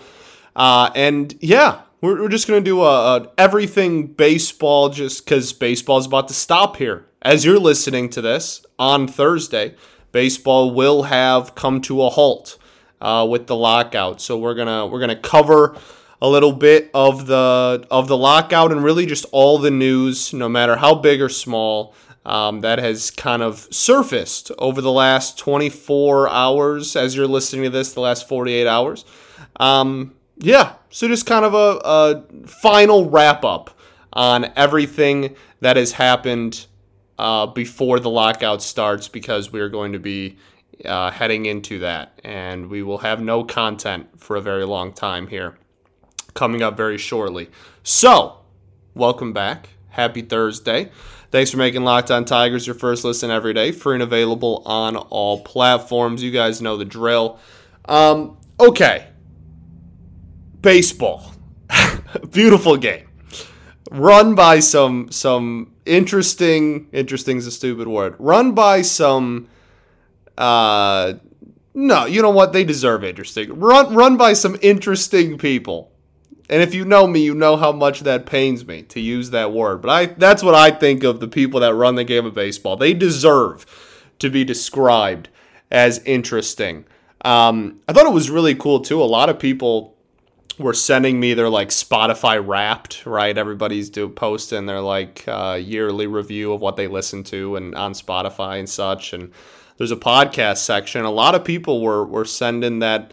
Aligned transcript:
Uh, 0.54 0.90
and 0.94 1.36
yeah, 1.40 1.82
we're, 2.00 2.22
we're 2.22 2.28
just 2.28 2.46
going 2.46 2.62
to 2.62 2.64
do 2.64 2.84
a, 2.84 3.16
a, 3.16 3.32
everything 3.36 4.06
baseball 4.06 4.90
just 4.90 5.24
because 5.24 5.52
baseball 5.52 5.98
is 5.98 6.06
about 6.06 6.28
to 6.28 6.34
stop 6.34 6.76
here. 6.76 7.06
As 7.22 7.44
you're 7.44 7.58
listening 7.58 8.10
to 8.10 8.20
this 8.20 8.64
on 8.78 9.08
Thursday, 9.08 9.74
baseball 10.12 10.72
will 10.72 11.04
have 11.04 11.56
come 11.56 11.80
to 11.80 12.00
a 12.02 12.10
halt 12.10 12.58
uh, 13.00 13.26
with 13.28 13.46
the 13.46 13.56
lockout. 13.56 14.20
So 14.20 14.38
we're 14.38 14.54
gonna 14.54 14.86
we're 14.86 15.00
gonna 15.00 15.16
cover 15.16 15.76
a 16.20 16.28
little 16.28 16.52
bit 16.52 16.90
of 16.94 17.26
the 17.26 17.86
of 17.90 18.08
the 18.08 18.16
lockout 18.16 18.72
and 18.72 18.82
really 18.82 19.06
just 19.06 19.24
all 19.32 19.58
the 19.58 19.70
news, 19.70 20.32
no 20.32 20.48
matter 20.48 20.76
how 20.76 20.94
big 20.94 21.20
or 21.20 21.28
small, 21.28 21.94
um, 22.26 22.60
that 22.60 22.78
has 22.78 23.10
kind 23.10 23.42
of 23.42 23.68
surfaced 23.70 24.50
over 24.58 24.80
the 24.80 24.92
last 24.92 25.38
24 25.38 26.28
hours. 26.28 26.96
As 26.96 27.14
you're 27.14 27.26
listening 27.26 27.64
to 27.64 27.70
this, 27.70 27.92
the 27.92 28.00
last 28.00 28.28
48 28.28 28.66
hours. 28.66 29.04
Um, 29.60 30.14
yeah, 30.36 30.74
so 30.90 31.08
just 31.08 31.26
kind 31.26 31.44
of 31.44 31.54
a, 31.54 31.80
a 31.84 32.46
final 32.46 33.10
wrap 33.10 33.44
up 33.44 33.70
on 34.12 34.52
everything 34.56 35.36
that 35.60 35.76
has 35.76 35.92
happened 35.92 36.66
uh, 37.18 37.46
before 37.46 37.98
the 37.98 38.10
lockout 38.10 38.62
starts 38.62 39.08
because 39.08 39.52
we're 39.52 39.68
going 39.68 39.92
to 39.92 39.98
be 39.98 40.36
uh, 40.84 41.10
heading 41.10 41.46
into 41.46 41.80
that. 41.80 42.20
And 42.24 42.68
we 42.68 42.82
will 42.82 42.98
have 42.98 43.20
no 43.20 43.44
content 43.44 44.20
for 44.20 44.36
a 44.36 44.40
very 44.40 44.64
long 44.64 44.92
time 44.92 45.28
here 45.28 45.58
coming 46.34 46.62
up 46.62 46.76
very 46.76 46.98
shortly. 46.98 47.50
So, 47.82 48.40
welcome 48.94 49.32
back. 49.32 49.70
Happy 49.88 50.22
Thursday. 50.22 50.90
Thanks 51.30 51.50
for 51.50 51.58
making 51.58 51.84
Locked 51.84 52.10
On 52.10 52.24
Tigers 52.24 52.66
your 52.66 52.74
first 52.74 53.04
listen 53.04 53.30
every 53.30 53.52
day, 53.52 53.72
free 53.72 53.94
and 53.94 54.02
available 54.02 54.62
on 54.64 54.96
all 54.96 55.40
platforms. 55.42 56.22
You 56.22 56.30
guys 56.30 56.62
know 56.62 56.76
the 56.76 56.86
drill. 56.86 57.38
Um, 57.86 58.38
okay. 58.58 59.08
Baseball. 60.60 61.32
Beautiful 62.30 62.76
game. 62.76 63.08
Run 63.90 64.34
by 64.34 64.60
some 64.60 65.10
some 65.10 65.74
interesting 65.86 66.88
interesting 66.92 67.38
is 67.38 67.46
a 67.46 67.50
stupid 67.50 67.88
word. 67.88 68.14
Run 68.18 68.52
by 68.52 68.82
some 68.82 69.48
uh, 70.38 71.14
no, 71.74 72.06
you 72.06 72.22
know 72.22 72.30
what? 72.30 72.52
They 72.52 72.64
deserve 72.64 73.04
interesting. 73.04 73.58
Run 73.58 73.94
run 73.94 74.16
by 74.16 74.32
some 74.32 74.56
interesting 74.62 75.36
people. 75.36 75.92
And 76.50 76.62
if 76.62 76.74
you 76.74 76.86
know 76.86 77.06
me, 77.06 77.20
you 77.20 77.34
know 77.34 77.56
how 77.56 77.72
much 77.72 78.00
that 78.00 78.24
pains 78.24 78.66
me 78.66 78.82
to 78.84 79.00
use 79.00 79.30
that 79.30 79.52
word. 79.52 79.82
But 79.82 79.90
I 79.90 80.06
that's 80.06 80.42
what 80.42 80.54
I 80.54 80.70
think 80.70 81.04
of 81.04 81.20
the 81.20 81.28
people 81.28 81.60
that 81.60 81.74
run 81.74 81.96
the 81.96 82.04
game 82.04 82.24
of 82.24 82.34
baseball. 82.34 82.76
They 82.76 82.94
deserve 82.94 83.66
to 84.18 84.30
be 84.30 84.44
described 84.44 85.28
as 85.70 85.98
interesting. 86.04 86.84
Um, 87.24 87.80
I 87.88 87.92
thought 87.92 88.06
it 88.06 88.12
was 88.12 88.30
really 88.30 88.54
cool 88.54 88.80
too. 88.80 89.02
A 89.02 89.04
lot 89.04 89.28
of 89.28 89.38
people 89.38 89.96
were 90.58 90.74
sending 90.74 91.20
me 91.20 91.34
their 91.34 91.48
like 91.48 91.68
Spotify 91.68 92.44
Wrapped, 92.44 93.06
right? 93.06 93.36
Everybody's 93.36 93.90
do 93.90 94.08
posting 94.08 94.66
their 94.66 94.80
like 94.80 95.24
uh, 95.28 95.58
yearly 95.60 96.06
review 96.06 96.52
of 96.52 96.60
what 96.60 96.76
they 96.76 96.86
listen 96.86 97.22
to 97.24 97.56
and 97.56 97.74
on 97.74 97.92
Spotify 97.92 98.58
and 98.58 98.68
such. 98.68 99.12
And 99.12 99.32
there's 99.78 99.92
a 99.92 99.96
podcast 99.96 100.58
section. 100.58 101.04
A 101.04 101.10
lot 101.10 101.34
of 101.34 101.44
people 101.44 101.80
were 101.80 102.04
were 102.04 102.24
sending 102.24 102.80
that 102.80 103.12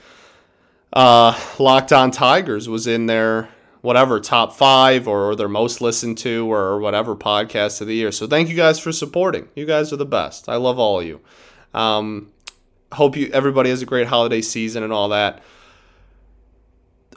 uh, 0.92 1.40
Locked 1.60 1.94
On 1.94 2.12
Tigers 2.12 2.68
was 2.68 2.88
in 2.88 3.06
their 3.06 3.50
whatever 3.82 4.20
top 4.20 4.54
five 4.54 5.08
or, 5.08 5.36
their 5.36 5.48
most 5.48 5.80
listened 5.80 6.18
to 6.18 6.52
or 6.52 6.80
whatever 6.80 7.16
podcast 7.16 7.82
of 7.82 7.88
the 7.88 7.94
year. 7.94 8.12
So 8.12 8.26
thank 8.26 8.50
you 8.50 8.56
guys 8.56 8.80
for 8.80 8.92
supporting. 8.92 9.48
You 9.56 9.68
guys 9.68 9.94
are 9.94 9.98
the 9.98 10.08
best. 10.08 10.50
I 10.50 10.56
love 10.56 10.80
all 10.80 11.02
of 11.02 11.06
you. 11.06 11.22
Um, 11.72 12.32
hope 12.92 13.16
you 13.16 13.30
everybody 13.32 13.70
has 13.70 13.82
a 13.82 13.86
great 13.86 14.08
holiday 14.08 14.42
season 14.42 14.82
and 14.82 14.92
all 14.92 15.10
that. 15.10 15.44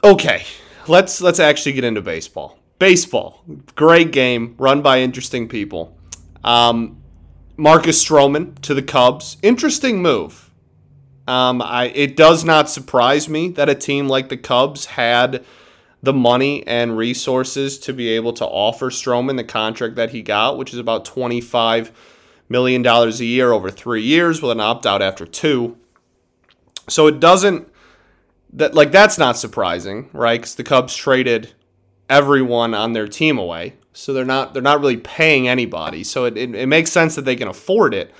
Okay, 0.03 0.43
let's 0.87 1.21
let's 1.21 1.39
actually 1.39 1.73
get 1.73 1.83
into 1.83 2.01
baseball. 2.01 2.59
Baseball, 2.77 3.43
great 3.75 4.11
game, 4.11 4.55
run 4.57 4.81
by 4.81 4.99
interesting 5.01 5.49
people. 5.49 5.97
Um, 6.43 6.98
Marcus 7.59 8.01
Stroman 8.03 8.57
to 8.61 8.73
the 8.73 8.81
Cubs. 8.81 9.35
Interesting 9.43 10.01
move. 10.01 10.49
Um, 11.27 11.61
I 11.61 11.91
it 11.93 12.15
does 12.15 12.45
not 12.45 12.69
surprise 12.69 13.27
me 13.27 13.49
that 13.49 13.67
a 13.67 13.75
team 13.75 14.07
like 14.07 14.29
the 14.29 14.37
Cubs 14.37 14.85
had 14.85 15.43
the 16.01 16.13
money 16.13 16.65
and 16.65 16.97
resources 16.97 17.77
to 17.79 17.91
be 17.91 18.07
able 18.09 18.31
to 18.33 18.45
offer 18.45 18.89
Stroman 18.89 19.35
the 19.35 19.43
contract 19.43 19.95
that 19.95 20.11
he 20.11 20.21
got, 20.21 20.57
which 20.57 20.73
is 20.73 20.79
about 20.79 21.03
twenty 21.03 21.41
five 21.41 21.91
million 22.47 22.81
dollars 22.81 23.19
a 23.19 23.25
year 23.25 23.51
over 23.51 23.69
three 23.69 24.03
years 24.03 24.41
with 24.41 24.53
an 24.53 24.61
opt 24.61 24.85
out 24.85 25.01
after 25.01 25.25
two. 25.25 25.77
So 26.87 27.07
it 27.07 27.19
doesn't 27.19 27.67
that 28.53 28.73
like 28.73 28.93
that's 28.93 29.17
not 29.17 29.35
surprising, 29.37 30.09
right? 30.13 30.39
Because 30.39 30.55
the 30.55 30.63
Cubs 30.63 30.95
traded 30.95 31.53
everyone 32.09 32.73
on 32.73 32.93
their 32.93 33.07
team 33.09 33.37
away 33.37 33.73
so 33.93 34.13
they're 34.13 34.25
not 34.25 34.53
they're 34.53 34.61
not 34.61 34.79
really 34.79 34.97
paying 34.97 35.47
anybody. 35.47 36.03
So 36.03 36.25
it, 36.25 36.37
it, 36.37 36.55
it 36.55 36.67
makes 36.67 36.91
sense 36.91 37.15
that 37.15 37.25
they 37.25 37.35
can 37.35 37.47
afford 37.47 37.93
it. 37.93 38.13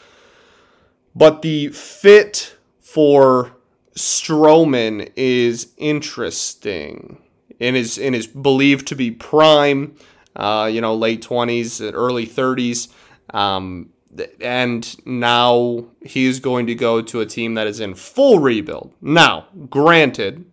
But 1.16 1.42
the 1.42 1.70
fit 1.70 2.56
for 2.80 3.56
Stroman 3.96 5.12
is 5.16 5.74
interesting 5.78 7.22
and 7.60 7.76
is 7.76 7.98
and 7.98 8.16
is 8.16 8.28
believed 8.28 8.88
to 8.88 8.96
be 8.96 9.12
prime, 9.12 9.96
uh, 10.36 10.70
you 10.72 10.82
know, 10.82 10.96
late 10.96 11.22
twenties, 11.22 11.82
early 11.82 12.26
thirties. 12.26 12.90
Um, 13.34 13.90
and 14.42 14.96
now 15.06 15.86
he 16.02 16.26
is 16.26 16.40
going 16.40 16.66
to 16.68 16.76
go 16.76 17.02
to 17.02 17.22
a 17.22 17.26
team 17.26 17.54
that 17.54 17.68
is 17.68 17.80
in 17.80 17.94
full 17.94 18.40
rebuild. 18.40 18.92
Now, 19.02 19.48
granted, 19.70 20.46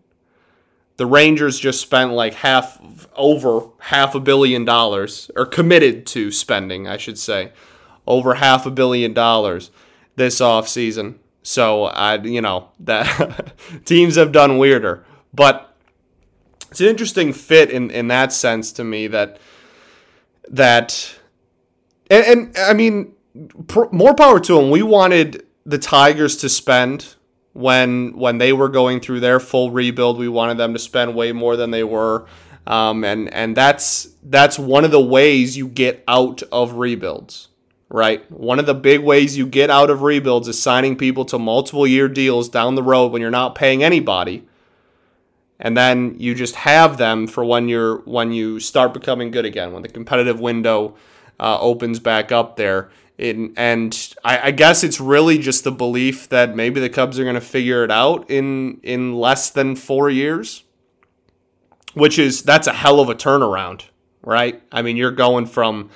the 0.96 1.06
Rangers 1.06 1.58
just 1.58 1.80
spent 1.80 2.12
like 2.12 2.34
half 2.34 2.78
over 3.14 3.68
half 3.78 4.14
a 4.14 4.20
billion 4.20 4.64
dollars, 4.64 5.30
or 5.36 5.46
committed 5.46 6.06
to 6.06 6.30
spending, 6.30 6.88
I 6.88 6.96
should 6.96 7.18
say, 7.18 7.52
over 8.06 8.34
half 8.34 8.66
a 8.66 8.70
billion 8.70 9.12
dollars 9.12 9.70
this 10.16 10.40
offseason. 10.40 11.16
So 11.42 11.84
I, 11.84 12.16
you 12.22 12.40
know, 12.40 12.70
that 12.80 13.54
teams 13.84 14.16
have 14.16 14.32
done 14.32 14.58
weirder, 14.58 15.04
but 15.32 15.76
it's 16.70 16.80
an 16.80 16.86
interesting 16.86 17.32
fit 17.32 17.70
in 17.70 17.90
in 17.90 18.08
that 18.08 18.32
sense 18.32 18.72
to 18.72 18.84
me 18.84 19.06
that 19.08 19.38
that 20.48 21.18
and, 22.10 22.24
and 22.24 22.56
I 22.56 22.72
mean 22.72 23.12
pr- 23.66 23.90
more 23.92 24.14
power 24.14 24.40
to 24.40 24.54
them. 24.54 24.70
We 24.70 24.82
wanted 24.82 25.44
the 25.64 25.78
Tigers 25.78 26.36
to 26.38 26.48
spend 26.48 27.15
when 27.56 28.12
when 28.18 28.36
they 28.36 28.52
were 28.52 28.68
going 28.68 29.00
through 29.00 29.20
their 29.20 29.40
full 29.40 29.70
rebuild. 29.70 30.18
We 30.18 30.28
wanted 30.28 30.58
them 30.58 30.74
to 30.74 30.78
spend 30.78 31.14
way 31.14 31.32
more 31.32 31.56
than 31.56 31.70
they 31.70 31.84
were, 31.84 32.26
um, 32.66 33.02
and 33.02 33.32
and 33.32 33.56
that's 33.56 34.08
that's 34.22 34.58
one 34.58 34.84
of 34.84 34.90
the 34.90 35.00
ways 35.00 35.56
you 35.56 35.66
get 35.66 36.04
out 36.06 36.42
of 36.52 36.74
rebuilds. 36.74 37.48
Right, 37.88 38.30
one 38.30 38.58
of 38.58 38.66
the 38.66 38.74
big 38.74 39.00
ways 39.00 39.38
you 39.38 39.46
get 39.46 39.70
out 39.70 39.90
of 39.90 40.02
rebuilds 40.02 40.48
is 40.48 40.60
signing 40.60 40.96
people 40.96 41.24
to 41.26 41.38
multiple 41.38 41.86
year 41.86 42.08
deals 42.08 42.48
down 42.48 42.74
the 42.74 42.82
road 42.82 43.12
when 43.12 43.22
you're 43.22 43.30
not 43.30 43.54
paying 43.54 43.82
anybody, 43.82 44.44
and 45.60 45.76
then 45.76 46.16
you 46.18 46.34
just 46.34 46.56
have 46.56 46.98
them 46.98 47.28
for 47.28 47.44
when 47.44 47.68
you're 47.68 47.98
when 47.98 48.32
you 48.32 48.58
start 48.60 48.92
becoming 48.92 49.30
good 49.30 49.44
again, 49.44 49.72
when 49.72 49.82
the 49.82 49.88
competitive 49.88 50.40
window 50.40 50.96
uh, 51.38 51.58
opens 51.60 52.00
back 52.00 52.32
up 52.32 52.56
there 52.56 52.90
in, 53.18 53.54
and 53.56 54.14
I, 54.24 54.48
I, 54.48 54.50
guess 54.50 54.84
it's 54.84 55.00
really 55.00 55.38
just 55.38 55.64
the 55.64 55.72
belief 55.72 56.28
that 56.28 56.54
maybe 56.54 56.80
the 56.80 56.90
Cubs 56.90 57.18
are 57.18 57.22
going 57.22 57.34
to 57.34 57.40
figure 57.40 57.82
it 57.82 57.90
out 57.90 58.30
in 58.30 58.78
in 58.82 59.14
less 59.14 59.50
than 59.50 59.74
four 59.74 60.10
years, 60.10 60.64
which 61.94 62.18
is 62.18 62.42
that's 62.42 62.66
a 62.66 62.72
hell 62.72 63.00
of 63.00 63.08
a 63.08 63.14
turnaround, 63.14 63.84
right? 64.22 64.62
I 64.70 64.82
mean, 64.82 64.96
you're 64.96 65.12
going 65.12 65.46
from, 65.46 65.90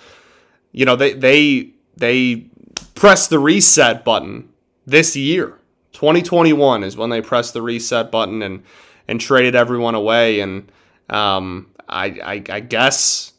you 0.73 0.87
know, 0.87 0.97
they 0.97 1.13
they 1.13 1.73
they 1.97 2.47
press 2.95 3.29
the 3.29 3.39
reset 3.39 4.05
button 4.05 4.49
this 4.87 5.15
year. 5.15 5.59
2021 5.93 6.85
is 6.85 6.97
when 6.97 7.11
they 7.11 7.21
press 7.21 7.51
the 7.51 7.61
reset 7.61 8.11
button 8.11 8.41
and 8.43 8.63
and 9.11 9.21
traded 9.21 9.55
everyone 9.55 9.95
away. 9.95 10.41
And 10.41 10.71
um, 11.11 11.67
I, 11.89 12.07
I, 12.07 12.43
I 12.49 12.61
guess, 12.61 13.33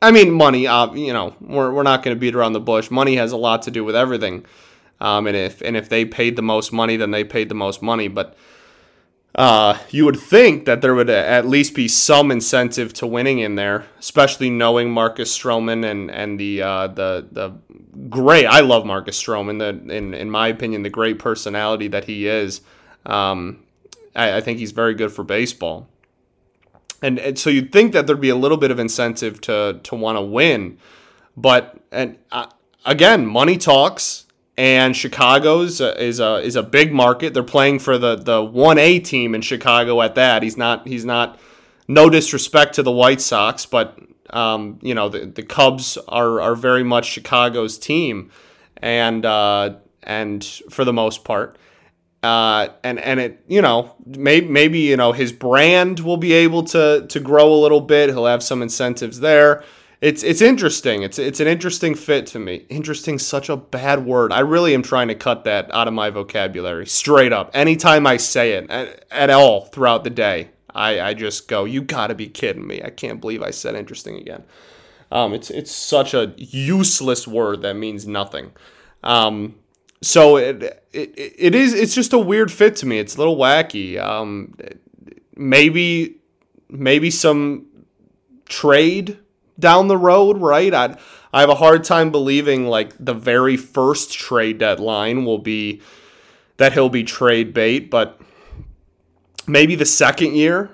I 0.00 0.10
mean, 0.10 0.30
money. 0.30 0.66
Uh, 0.66 0.92
you 0.94 1.12
know, 1.12 1.34
we're 1.40 1.72
we're 1.72 1.82
not 1.82 2.02
going 2.02 2.16
to 2.16 2.20
beat 2.20 2.34
around 2.34 2.52
the 2.52 2.60
bush. 2.60 2.90
Money 2.90 3.16
has 3.16 3.32
a 3.32 3.36
lot 3.36 3.62
to 3.62 3.70
do 3.70 3.84
with 3.84 3.96
everything. 3.96 4.44
Um, 5.00 5.26
and 5.26 5.36
if 5.36 5.60
and 5.60 5.76
if 5.76 5.88
they 5.88 6.04
paid 6.04 6.36
the 6.36 6.42
most 6.42 6.72
money, 6.72 6.96
then 6.96 7.10
they 7.10 7.24
paid 7.24 7.48
the 7.48 7.54
most 7.54 7.82
money. 7.82 8.08
But 8.08 8.36
uh, 9.34 9.78
you 9.90 10.04
would 10.04 10.18
think 10.18 10.64
that 10.64 10.82
there 10.82 10.94
would 10.94 11.10
at 11.10 11.46
least 11.46 11.74
be 11.74 11.86
some 11.86 12.30
incentive 12.30 12.92
to 12.94 13.06
winning 13.06 13.38
in 13.38 13.54
there, 13.54 13.86
especially 13.98 14.50
knowing 14.50 14.90
Marcus 14.90 15.36
Stroman 15.36 15.88
and 15.88 16.10
and 16.10 16.38
the 16.38 16.62
uh, 16.62 16.86
the 16.88 17.26
the 17.30 17.50
great. 18.08 18.46
I 18.46 18.60
love 18.60 18.84
Marcus 18.86 19.20
Stroman. 19.20 19.58
The 19.58 19.94
in 19.94 20.14
in 20.14 20.30
my 20.30 20.48
opinion, 20.48 20.82
the 20.82 20.90
great 20.90 21.18
personality 21.18 21.88
that 21.88 22.04
he 22.04 22.26
is. 22.26 22.60
Um, 23.06 23.64
I, 24.14 24.38
I 24.38 24.40
think 24.40 24.58
he's 24.58 24.72
very 24.72 24.94
good 24.94 25.12
for 25.12 25.24
baseball. 25.24 25.88
And, 27.00 27.18
and 27.18 27.38
so 27.38 27.50
you'd 27.50 27.72
think 27.72 27.92
that 27.92 28.06
there'd 28.06 28.20
be 28.20 28.28
a 28.28 28.36
little 28.36 28.56
bit 28.56 28.70
of 28.70 28.78
incentive 28.78 29.40
to 29.42 29.80
to 29.82 29.94
want 29.94 30.18
to 30.18 30.22
win, 30.22 30.78
but 31.36 31.80
and 31.92 32.18
uh, 32.32 32.46
again, 32.84 33.24
money 33.24 33.56
talks 33.56 34.26
and 34.58 34.96
Chicago's 34.96 35.80
uh, 35.80 35.94
is 35.98 36.18
a 36.18 36.38
is 36.38 36.56
a 36.56 36.62
big 36.64 36.92
market. 36.92 37.32
They're 37.32 37.44
playing 37.44 37.78
for 37.78 37.96
the 37.96 38.16
the 38.16 38.42
one 38.42 38.76
A 38.76 38.98
team 38.98 39.34
in 39.36 39.40
Chicago 39.40 40.02
at 40.02 40.16
that. 40.16 40.42
He's 40.42 40.56
not 40.56 40.86
he's 40.88 41.04
not 41.04 41.38
no 41.86 42.10
disrespect 42.10 42.74
to 42.74 42.82
the 42.82 42.90
White 42.90 43.20
Sox, 43.20 43.64
but 43.64 43.96
um, 44.30 44.80
you 44.82 44.94
know 44.94 45.08
the, 45.08 45.26
the 45.26 45.44
Cubs 45.44 45.96
are 46.08 46.40
are 46.40 46.56
very 46.56 46.82
much 46.82 47.06
Chicago's 47.06 47.78
team, 47.78 48.32
and 48.78 49.24
uh, 49.24 49.76
and 50.02 50.44
for 50.68 50.84
the 50.84 50.92
most 50.92 51.22
part. 51.22 51.56
Uh, 52.22 52.68
and 52.82 52.98
and 52.98 53.20
it 53.20 53.44
you 53.46 53.62
know 53.62 53.94
maybe 54.04 54.48
maybe 54.48 54.80
you 54.80 54.96
know 54.96 55.12
his 55.12 55.32
brand 55.32 56.00
will 56.00 56.16
be 56.16 56.32
able 56.32 56.64
to 56.64 57.06
to 57.08 57.20
grow 57.20 57.52
a 57.52 57.60
little 57.60 57.80
bit. 57.80 58.10
He'll 58.10 58.26
have 58.26 58.42
some 58.42 58.60
incentives 58.60 59.20
there 59.20 59.62
it's 60.00 60.22
it's 60.22 60.40
interesting. 60.40 61.02
It's 61.02 61.18
it's 61.18 61.40
an 61.40 61.48
interesting 61.48 61.94
fit 61.96 62.26
to 62.28 62.38
me. 62.38 62.66
Interesting, 62.68 63.18
such 63.18 63.48
a 63.48 63.56
bad 63.56 64.06
word. 64.06 64.32
I 64.32 64.40
really 64.40 64.72
am 64.72 64.82
trying 64.82 65.08
to 65.08 65.14
cut 65.16 65.42
that 65.44 65.72
out 65.74 65.88
of 65.88 65.94
my 65.94 66.10
vocabulary, 66.10 66.86
straight 66.86 67.32
up. 67.32 67.50
Anytime 67.52 68.06
I 68.06 68.16
say 68.16 68.52
it 68.52 68.70
at, 68.70 69.04
at 69.10 69.30
all 69.30 69.64
throughout 69.66 70.04
the 70.04 70.10
day, 70.10 70.50
I, 70.72 71.00
I 71.00 71.14
just 71.14 71.48
go, 71.48 71.64
"You 71.64 71.82
got 71.82 72.08
to 72.08 72.14
be 72.14 72.28
kidding 72.28 72.64
me! 72.64 72.80
I 72.80 72.90
can't 72.90 73.20
believe 73.20 73.42
I 73.42 73.50
said 73.50 73.74
interesting 73.74 74.16
again." 74.16 74.44
Um, 75.10 75.34
it's 75.34 75.50
it's 75.50 75.72
such 75.72 76.14
a 76.14 76.32
useless 76.36 77.26
word 77.26 77.62
that 77.62 77.74
means 77.74 78.06
nothing. 78.06 78.52
Um, 79.02 79.56
so 80.02 80.36
it, 80.36 80.62
it 80.92 81.12
it 81.16 81.54
is 81.54 81.74
it's 81.74 81.94
just 81.94 82.12
a 82.12 82.18
weird 82.18 82.52
fit 82.52 82.76
to 82.76 82.86
me. 82.86 82.98
It's 82.98 83.16
a 83.16 83.18
little 83.18 83.36
wacky. 83.36 83.98
Um, 83.98 84.54
maybe 85.36 86.16
maybe 86.68 87.10
some 87.10 87.66
trade 88.48 89.18
down 89.58 89.88
the 89.88 89.96
road, 89.96 90.38
right? 90.38 90.72
I 90.72 90.96
I 91.32 91.40
have 91.40 91.50
a 91.50 91.56
hard 91.56 91.84
time 91.84 92.10
believing 92.10 92.66
like 92.66 92.94
the 92.98 93.14
very 93.14 93.56
first 93.56 94.12
trade 94.12 94.58
deadline 94.58 95.24
will 95.24 95.38
be 95.38 95.82
that 96.56 96.72
he'll 96.72 96.88
be 96.88 97.04
trade 97.04 97.54
bait, 97.54 97.90
but 97.90 98.20
maybe 99.46 99.74
the 99.74 99.86
second 99.86 100.34
year, 100.34 100.70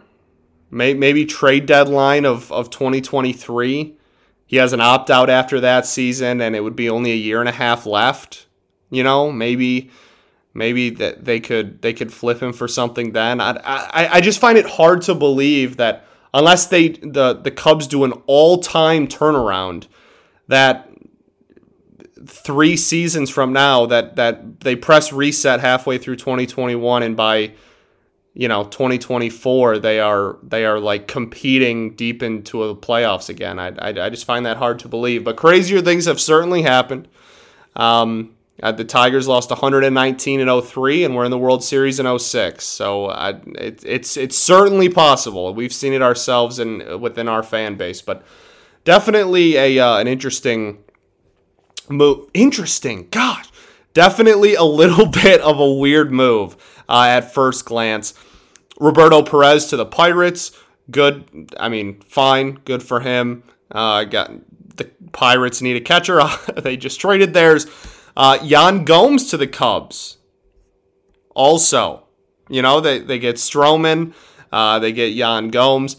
may, 0.70 0.94
maybe 0.94 1.24
trade 1.24 1.66
deadline 1.66 2.24
of, 2.24 2.50
of 2.50 2.70
2023. 2.70 3.96
He 4.46 4.56
has 4.56 4.72
an 4.72 4.80
opt 4.80 5.10
out 5.10 5.30
after 5.30 5.60
that 5.60 5.86
season, 5.86 6.40
and 6.40 6.56
it 6.56 6.60
would 6.60 6.76
be 6.76 6.90
only 6.90 7.12
a 7.12 7.16
year 7.16 7.40
and 7.40 7.48
a 7.48 7.52
half 7.52 7.86
left. 7.86 8.46
You 8.90 9.02
know, 9.02 9.30
maybe 9.30 9.90
maybe 10.54 10.90
that 10.90 11.24
they 11.24 11.40
could 11.40 11.82
they 11.82 11.92
could 11.92 12.12
flip 12.12 12.42
him 12.42 12.52
for 12.52 12.68
something 12.68 13.12
then. 13.12 13.40
I, 13.40 13.56
I 13.64 14.08
I 14.14 14.20
just 14.20 14.38
find 14.38 14.56
it 14.56 14.66
hard 14.66 15.02
to 15.02 15.14
believe 15.14 15.76
that 15.76 16.06
unless 16.32 16.66
they 16.66 16.88
the 16.88 17.34
the 17.34 17.50
Cubs 17.50 17.86
do 17.86 18.04
an 18.04 18.12
all-time 18.26 19.08
turnaround 19.08 19.88
that 20.48 20.88
three 22.26 22.76
seasons 22.76 23.30
from 23.30 23.52
now 23.52 23.86
that 23.86 24.16
that 24.16 24.60
they 24.60 24.76
press 24.76 25.12
reset 25.12 25.60
halfway 25.60 25.98
through 25.98 26.16
2021 26.16 27.02
and 27.02 27.16
by 27.16 27.52
you 28.32 28.48
know 28.48 28.64
2024 28.64 29.78
they 29.78 30.00
are 30.00 30.38
they 30.42 30.64
are 30.64 30.80
like 30.80 31.06
competing 31.06 31.94
deep 31.94 32.22
into 32.22 32.66
the 32.66 32.74
playoffs 32.74 33.28
again. 33.28 33.58
I, 33.58 33.68
I, 33.78 34.06
I 34.06 34.10
just 34.10 34.24
find 34.24 34.46
that 34.46 34.56
hard 34.56 34.78
to 34.80 34.88
believe. 34.88 35.24
But 35.24 35.36
crazier 35.36 35.80
things 35.80 36.06
have 36.06 36.20
certainly 36.20 36.62
happened. 36.62 37.08
Um, 37.76 38.33
uh, 38.62 38.72
the 38.72 38.84
Tigers 38.84 39.26
lost 39.26 39.50
119 39.50 40.40
in 40.40 40.62
03, 40.62 41.04
and 41.04 41.16
we're 41.16 41.24
in 41.24 41.30
the 41.30 41.38
World 41.38 41.64
Series 41.64 41.98
in 41.98 42.18
06. 42.18 42.64
So 42.64 43.06
uh, 43.06 43.40
it, 43.56 43.82
it's 43.84 44.16
it's 44.16 44.38
certainly 44.38 44.88
possible. 44.88 45.52
We've 45.52 45.72
seen 45.72 45.92
it 45.92 46.02
ourselves 46.02 46.58
and 46.58 47.00
within 47.00 47.28
our 47.28 47.42
fan 47.42 47.76
base, 47.76 48.00
but 48.00 48.24
definitely 48.84 49.56
a 49.56 49.78
uh, 49.80 49.98
an 49.98 50.06
interesting 50.06 50.84
move. 51.88 52.30
Interesting, 52.32 53.08
gosh, 53.10 53.48
definitely 53.92 54.54
a 54.54 54.62
little 54.62 55.06
bit 55.24 55.40
of 55.40 55.58
a 55.58 55.72
weird 55.72 56.12
move 56.12 56.56
uh, 56.88 57.06
at 57.08 57.34
first 57.34 57.64
glance. 57.64 58.14
Roberto 58.78 59.22
Perez 59.22 59.66
to 59.66 59.76
the 59.76 59.86
Pirates, 59.86 60.52
good. 60.90 61.50
I 61.58 61.68
mean, 61.68 62.00
fine, 62.02 62.60
good 62.64 62.82
for 62.84 63.00
him. 63.00 63.42
Uh, 63.70 64.04
got 64.04 64.30
the 64.76 64.90
Pirates 65.12 65.60
need 65.60 65.76
a 65.76 65.80
catcher. 65.80 66.20
they 66.56 66.76
just 66.76 67.00
traded 67.00 67.34
theirs. 67.34 67.66
Uh, 68.16 68.38
Yan 68.42 68.84
Gomes 68.84 69.28
to 69.30 69.36
the 69.36 69.46
Cubs. 69.46 70.18
Also, 71.34 72.04
you 72.48 72.62
know, 72.62 72.80
they, 72.80 72.98
they 73.00 73.18
get 73.18 73.36
Stroman, 73.36 74.14
uh, 74.52 74.78
they 74.78 74.92
get 74.92 75.12
Yan 75.12 75.48
Gomes. 75.48 75.96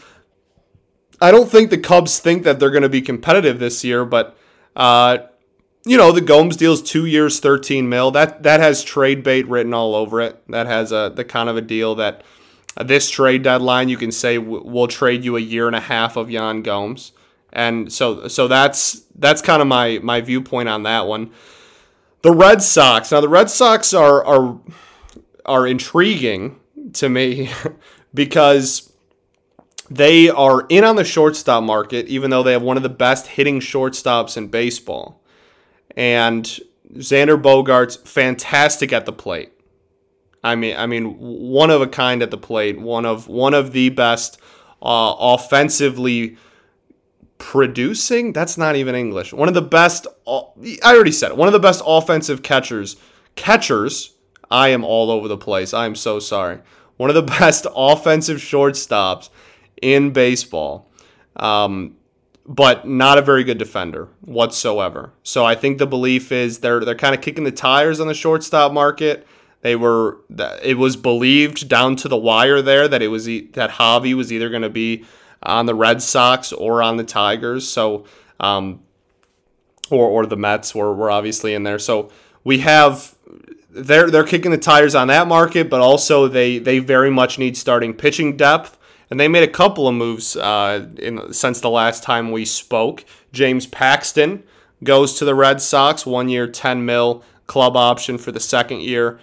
I 1.22 1.32
don't 1.32 1.50
think 1.50 1.70
the 1.70 1.78
Cubs 1.78 2.20
think 2.20 2.44
that 2.44 2.60
they're 2.60 2.70
going 2.72 2.84
to 2.84 2.90
be 2.90 3.02
competitive 3.02 3.60
this 3.60 3.84
year, 3.84 4.06
but, 4.06 4.38
uh, 4.76 5.18
you 5.86 5.98
know, 5.98 6.12
the 6.12 6.22
Gomes 6.22 6.58
deal's 6.58 6.82
two 6.82 7.06
years, 7.06 7.40
13 7.40 7.88
mil. 7.88 8.12
That 8.12 8.44
that 8.44 8.60
has 8.60 8.84
trade 8.84 9.24
bait 9.24 9.48
written 9.48 9.74
all 9.74 9.96
over 9.96 10.20
it. 10.20 10.42
That 10.50 10.66
has 10.66 10.92
a 10.92 11.12
the 11.16 11.24
kind 11.24 11.48
of 11.48 11.58
a 11.58 11.62
deal 11.62 11.96
that 11.96 12.24
uh, 12.76 12.84
this 12.84 13.10
trade 13.10 13.44
deadline 13.44 13.88
you 13.88 13.98
can 13.98 14.12
say 14.12 14.40
we'll 14.40 14.88
trade 14.88 15.24
you 15.24 15.38
a 15.38 15.40
year 15.40 15.68
and 15.68 15.76
a 15.76 15.82
half 15.82 16.18
of 16.18 16.32
Yan 16.32 16.64
Gomes. 16.64 17.12
And 17.54 17.94
so 17.94 18.28
so 18.28 18.48
that's 18.48 19.04
that's 19.16 19.44
kind 19.44 19.62
of 19.62 19.68
my 19.68 20.00
my 20.02 20.22
viewpoint 20.22 20.70
on 20.70 20.84
that 20.84 21.06
one. 21.06 21.32
The 22.26 22.34
Red 22.34 22.64
Sox. 22.64 23.12
Now 23.12 23.22
the 23.22 23.30
Red 23.30 23.52
Sox 23.52 23.94
are 23.94 24.26
are 24.26 24.60
are 25.46 25.68
intriguing 25.68 26.60
to 26.94 27.08
me 27.08 27.52
because 28.16 28.92
they 29.92 30.32
are 30.32 30.66
in 30.70 30.84
on 30.84 30.96
the 30.96 31.04
shortstop 31.04 31.64
market, 31.64 32.08
even 32.08 32.32
though 32.32 32.42
they 32.42 32.54
have 32.54 32.64
one 32.64 32.78
of 32.78 32.84
the 32.84 32.90
best 32.90 33.28
hitting 33.28 33.60
shortstops 33.60 34.38
in 34.38 34.48
baseball. 34.48 35.22
And 35.96 36.46
Xander 36.96 37.40
Bogaerts 37.40 38.08
fantastic 38.08 38.92
at 38.92 39.06
the 39.06 39.14
plate. 39.14 39.52
I 40.44 40.56
mean, 40.56 40.76
I 40.78 40.88
mean, 40.88 41.20
one 41.20 41.70
of 41.70 41.84
a 41.84 41.88
kind 41.88 42.24
at 42.24 42.32
the 42.32 42.40
plate. 42.40 42.82
One 42.82 43.06
of 43.06 43.28
one 43.28 43.54
of 43.54 43.72
the 43.72 43.90
best 43.90 44.42
uh, 44.82 45.14
offensively 45.20 46.38
producing. 47.38 48.34
That's 48.34 48.58
not 48.58 48.76
even 48.76 48.96
English. 48.96 49.34
One 49.34 49.48
of 49.48 49.54
the 49.54 49.62
best. 49.62 50.08
I 50.28 50.52
already 50.84 51.12
said 51.12 51.32
it. 51.32 51.38
One 51.38 51.48
of 51.48 51.54
the 51.54 51.60
best 51.60 51.82
offensive 51.86 52.44
catchers. 52.44 52.96
Catchers. 53.36 54.12
I 54.52 54.70
am 54.70 54.84
all 54.84 55.10
over 55.10 55.28
the 55.28 55.38
place. 55.38 55.74
I 55.74 55.86
am 55.86 55.96
so 55.96 56.20
sorry. 56.20 56.60
One 56.98 57.10
of 57.10 57.16
the 57.16 57.22
best 57.40 57.66
offensive 57.76 58.38
shortstops 58.38 59.30
in 59.82 60.12
baseball. 60.12 60.90
Um, 61.36 61.98
but 62.46 62.88
not 62.88 63.18
a 63.18 63.22
very 63.22 63.44
good 63.44 63.58
defender 63.58 64.08
whatsoever. 64.22 65.12
So 65.24 65.44
I 65.46 65.56
think 65.56 65.78
the 65.78 65.88
belief 65.88 66.32
is 66.32 66.60
they're 66.60 66.80
they're 66.80 66.96
kind 66.96 67.16
of 67.16 67.22
kicking 67.22 67.44
the 67.44 67.52
tires 67.52 68.00
on 68.00 68.08
the 68.08 68.14
shortstop 68.14 68.72
market. 68.72 69.28
They 69.62 69.76
were 69.76 70.20
it 70.64 70.78
was 70.78 70.96
believed 70.96 71.68
down 71.68 71.96
to 71.98 72.08
the 72.08 72.18
wire 72.18 72.62
there 72.62 72.88
that 72.88 73.02
it 73.02 73.08
was 73.08 73.26
that 73.26 73.72
Javi 73.72 74.14
was 74.14 74.32
either 74.32 74.50
going 74.50 74.62
to 74.62 74.70
be 74.70 75.06
on 75.46 75.66
the 75.66 75.76
Red 75.76 76.02
Sox 76.02 76.52
or 76.52 76.82
on 76.82 76.98
the 76.98 77.04
Tigers. 77.04 77.68
So, 77.68 78.06
um, 78.40 78.82
or 79.90 80.08
or 80.08 80.26
the 80.26 80.38
Mets 80.38 80.74
were 80.74 80.94
were 80.94 81.12
obviously 81.12 81.54
in 81.54 81.64
there. 81.64 81.80
So 81.80 82.10
we 82.44 82.60
have 82.60 83.16
they're 83.70 84.10
they're 84.10 84.24
kicking 84.26 84.52
the 84.52 84.58
tires 84.58 84.96
on 84.96 85.08
that 85.10 85.28
market, 85.28 85.70
but 85.70 85.82
also 85.82 86.28
they 86.28 86.58
they 86.58 86.80
very 86.80 87.12
much 87.12 87.38
need 87.38 87.58
starting 87.58 87.94
pitching 87.94 88.38
depth. 88.38 88.78
And 89.10 89.20
they 89.20 89.28
made 89.28 89.48
a 89.48 89.52
couple 89.52 89.88
of 89.88 89.94
moves 89.94 90.36
uh, 90.36 90.88
in 90.98 91.32
since 91.32 91.62
the 91.62 91.70
last 91.70 92.02
time 92.02 92.32
we 92.32 92.44
spoke. 92.44 93.06
James 93.32 93.68
Paxton 93.68 94.44
goes 94.84 95.14
to 95.20 95.26
the 95.26 95.36
Red 95.36 95.62
Sox, 95.62 96.06
one 96.06 96.28
year, 96.28 96.48
ten 96.48 96.86
mil 96.86 97.24
club 97.46 97.76
option 97.76 98.18
for 98.18 98.32
the 98.32 98.40
second 98.40 98.82
year. 98.82 99.20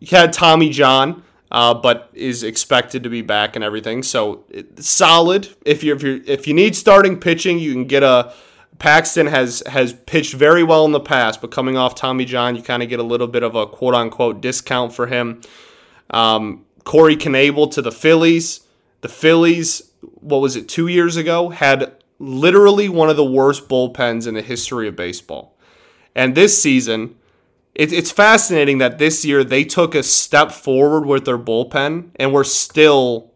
You 0.00 0.08
had 0.10 0.32
Tommy 0.32 0.68
John, 0.68 1.22
uh, 1.54 1.72
but 1.72 2.10
is 2.14 2.42
expected 2.42 3.04
to 3.04 3.08
be 3.08 3.22
back 3.22 3.54
and 3.54 3.64
everything. 3.64 4.02
So 4.02 4.42
solid. 4.74 5.48
If 5.64 5.84
you 5.84 5.94
if 5.94 6.02
you 6.02 6.20
if 6.26 6.48
you 6.48 6.52
need 6.52 6.74
starting 6.74 7.20
pitching, 7.20 7.60
you 7.60 7.72
can 7.72 7.84
get 7.84 8.02
a. 8.02 8.32
Paxton 8.80 9.28
has 9.28 9.62
has 9.68 9.92
pitched 9.92 10.34
very 10.34 10.64
well 10.64 10.84
in 10.84 10.90
the 10.90 10.98
past, 10.98 11.40
but 11.40 11.52
coming 11.52 11.76
off 11.76 11.94
Tommy 11.94 12.24
John, 12.24 12.56
you 12.56 12.62
kind 12.62 12.82
of 12.82 12.88
get 12.88 12.98
a 12.98 13.04
little 13.04 13.28
bit 13.28 13.44
of 13.44 13.54
a 13.54 13.68
quote 13.68 13.94
unquote 13.94 14.40
discount 14.40 14.92
for 14.92 15.06
him. 15.06 15.42
Um, 16.10 16.66
Corey 16.82 17.14
Knebel 17.14 17.70
to 17.70 17.80
the 17.80 17.92
Phillies. 17.92 18.62
The 19.02 19.08
Phillies, 19.08 19.92
what 20.00 20.38
was 20.38 20.56
it, 20.56 20.68
two 20.68 20.88
years 20.88 21.16
ago, 21.16 21.50
had 21.50 21.92
literally 22.18 22.88
one 22.88 23.10
of 23.10 23.16
the 23.16 23.24
worst 23.24 23.68
bullpens 23.68 24.26
in 24.26 24.34
the 24.34 24.42
history 24.42 24.88
of 24.88 24.96
baseball. 24.96 25.56
And 26.16 26.34
this 26.34 26.60
season, 26.60 27.14
it, 27.74 27.92
it's 27.92 28.10
fascinating 28.12 28.78
that 28.78 28.98
this 28.98 29.24
year 29.24 29.42
they 29.42 29.64
took 29.64 29.94
a 29.94 30.02
step 30.02 30.52
forward 30.52 31.06
with 31.06 31.24
their 31.24 31.38
bullpen 31.38 32.10
and 32.16 32.32
we're 32.32 32.44
still, 32.44 33.32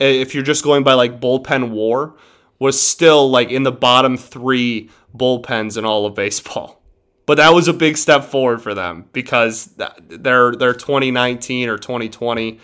if 0.00 0.34
you're 0.34 0.44
just 0.44 0.64
going 0.64 0.82
by 0.82 0.94
like 0.94 1.20
bullpen 1.20 1.70
war, 1.70 2.16
was 2.58 2.80
still 2.80 3.30
like 3.30 3.50
in 3.50 3.62
the 3.62 3.72
bottom 3.72 4.16
three 4.16 4.90
bullpens 5.16 5.76
in 5.76 5.84
all 5.84 6.06
of 6.06 6.14
baseball. 6.14 6.82
But 7.26 7.38
that 7.38 7.52
was 7.52 7.66
a 7.66 7.72
big 7.72 7.96
step 7.96 8.22
forward 8.22 8.62
for 8.62 8.72
them 8.72 9.06
because 9.12 9.74
their 10.06 10.54
their 10.54 10.72
2019 10.72 11.68
or 11.68 11.76
2020 11.76 12.60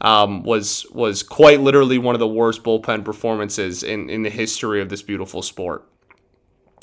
um, 0.00 0.42
was 0.44 0.86
was 0.92 1.22
quite 1.22 1.60
literally 1.60 1.98
one 1.98 2.14
of 2.14 2.18
the 2.18 2.26
worst 2.26 2.62
bullpen 2.62 3.04
performances 3.04 3.82
in, 3.82 4.08
in 4.08 4.22
the 4.22 4.30
history 4.30 4.80
of 4.80 4.88
this 4.88 5.02
beautiful 5.02 5.42
sport. 5.42 5.86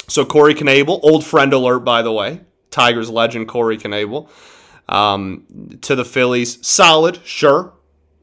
So 0.07 0.23
Corey 0.23 0.53
Knebel, 0.53 0.99
old 1.01 1.25
friend 1.25 1.51
alert 1.51 1.79
by 1.79 2.03
the 2.03 2.11
way, 2.11 2.41
Tigers 2.75 3.09
legend 3.09 3.47
Corey 3.47 3.77
Knebel, 3.77 4.29
um, 4.89 5.79
to 5.81 5.95
the 5.95 6.05
Phillies, 6.05 6.65
solid, 6.65 7.19
sure. 7.23 7.71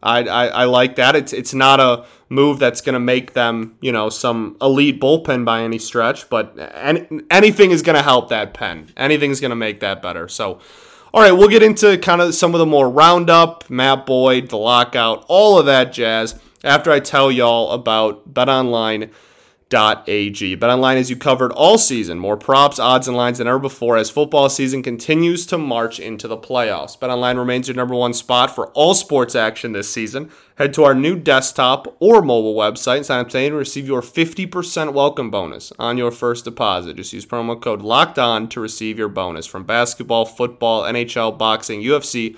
I, 0.02 0.24
I, 0.24 0.46
I 0.46 0.64
like 0.64 0.96
that. 0.96 1.16
It's 1.16 1.32
it's 1.32 1.54
not 1.54 1.80
a 1.80 2.04
move 2.28 2.58
that's 2.58 2.80
going 2.80 2.94
to 2.94 3.00
make 3.00 3.34
them, 3.34 3.76
you 3.80 3.92
know, 3.92 4.10
some 4.10 4.56
elite 4.60 5.00
bullpen 5.00 5.44
by 5.44 5.62
any 5.62 5.78
stretch, 5.78 6.28
but 6.28 6.58
any, 6.74 7.06
anything 7.30 7.70
is 7.70 7.82
going 7.82 7.96
to 7.96 8.02
help 8.02 8.28
that 8.28 8.52
pen. 8.52 8.90
Anything's 8.96 9.40
going 9.40 9.50
to 9.50 9.56
make 9.56 9.80
that 9.80 10.02
better. 10.02 10.28
So, 10.28 10.58
all 11.14 11.22
right, 11.22 11.32
we'll 11.32 11.48
get 11.48 11.62
into 11.62 11.98
kind 11.98 12.20
of 12.20 12.34
some 12.34 12.54
of 12.54 12.58
the 12.58 12.66
more 12.66 12.90
roundup, 12.90 13.70
Matt 13.70 14.06
Boyd, 14.06 14.48
the 14.48 14.58
lockout, 14.58 15.24
all 15.28 15.58
of 15.58 15.66
that 15.66 15.92
jazz 15.92 16.38
after 16.64 16.90
I 16.90 17.00
tell 17.00 17.30
y'all 17.30 17.70
about 17.72 18.32
BetOnline 18.32 19.10
BetOnline.ag. 19.72 20.56
BetOnline 20.56 20.96
has 20.96 21.10
you 21.10 21.16
covered 21.16 21.52
all 21.52 21.78
season. 21.78 22.18
More 22.18 22.36
props, 22.36 22.78
odds, 22.78 23.08
and 23.08 23.16
lines 23.16 23.38
than 23.38 23.46
ever 23.46 23.58
before 23.58 23.96
as 23.96 24.10
football 24.10 24.48
season 24.48 24.82
continues 24.82 25.46
to 25.46 25.58
march 25.58 25.98
into 25.98 26.28
the 26.28 26.36
playoffs. 26.36 26.98
BetOnline 26.98 27.38
remains 27.38 27.68
your 27.68 27.76
number 27.76 27.94
one 27.94 28.12
spot 28.12 28.54
for 28.54 28.68
all 28.68 28.94
sports 28.94 29.34
action 29.34 29.72
this 29.72 29.90
season. 29.90 30.30
Head 30.56 30.74
to 30.74 30.84
our 30.84 30.94
new 30.94 31.16
desktop 31.16 31.96
or 32.00 32.20
mobile 32.22 32.54
website 32.54 32.98
and 32.98 33.06
sign 33.06 33.20
up 33.20 33.28
today 33.28 33.46
and 33.46 33.56
receive 33.56 33.86
your 33.86 34.02
50% 34.02 34.92
welcome 34.92 35.30
bonus 35.30 35.72
on 35.78 35.96
your 35.96 36.10
first 36.10 36.44
deposit. 36.44 36.96
Just 36.96 37.12
use 37.12 37.26
promo 37.26 37.60
code 37.60 37.80
LOCKED 37.80 38.18
ON 38.18 38.48
to 38.48 38.60
receive 38.60 38.98
your 38.98 39.08
bonus 39.08 39.46
from 39.46 39.64
basketball, 39.64 40.26
football, 40.26 40.82
NHL, 40.82 41.36
boxing, 41.38 41.82
UFC, 41.82 42.36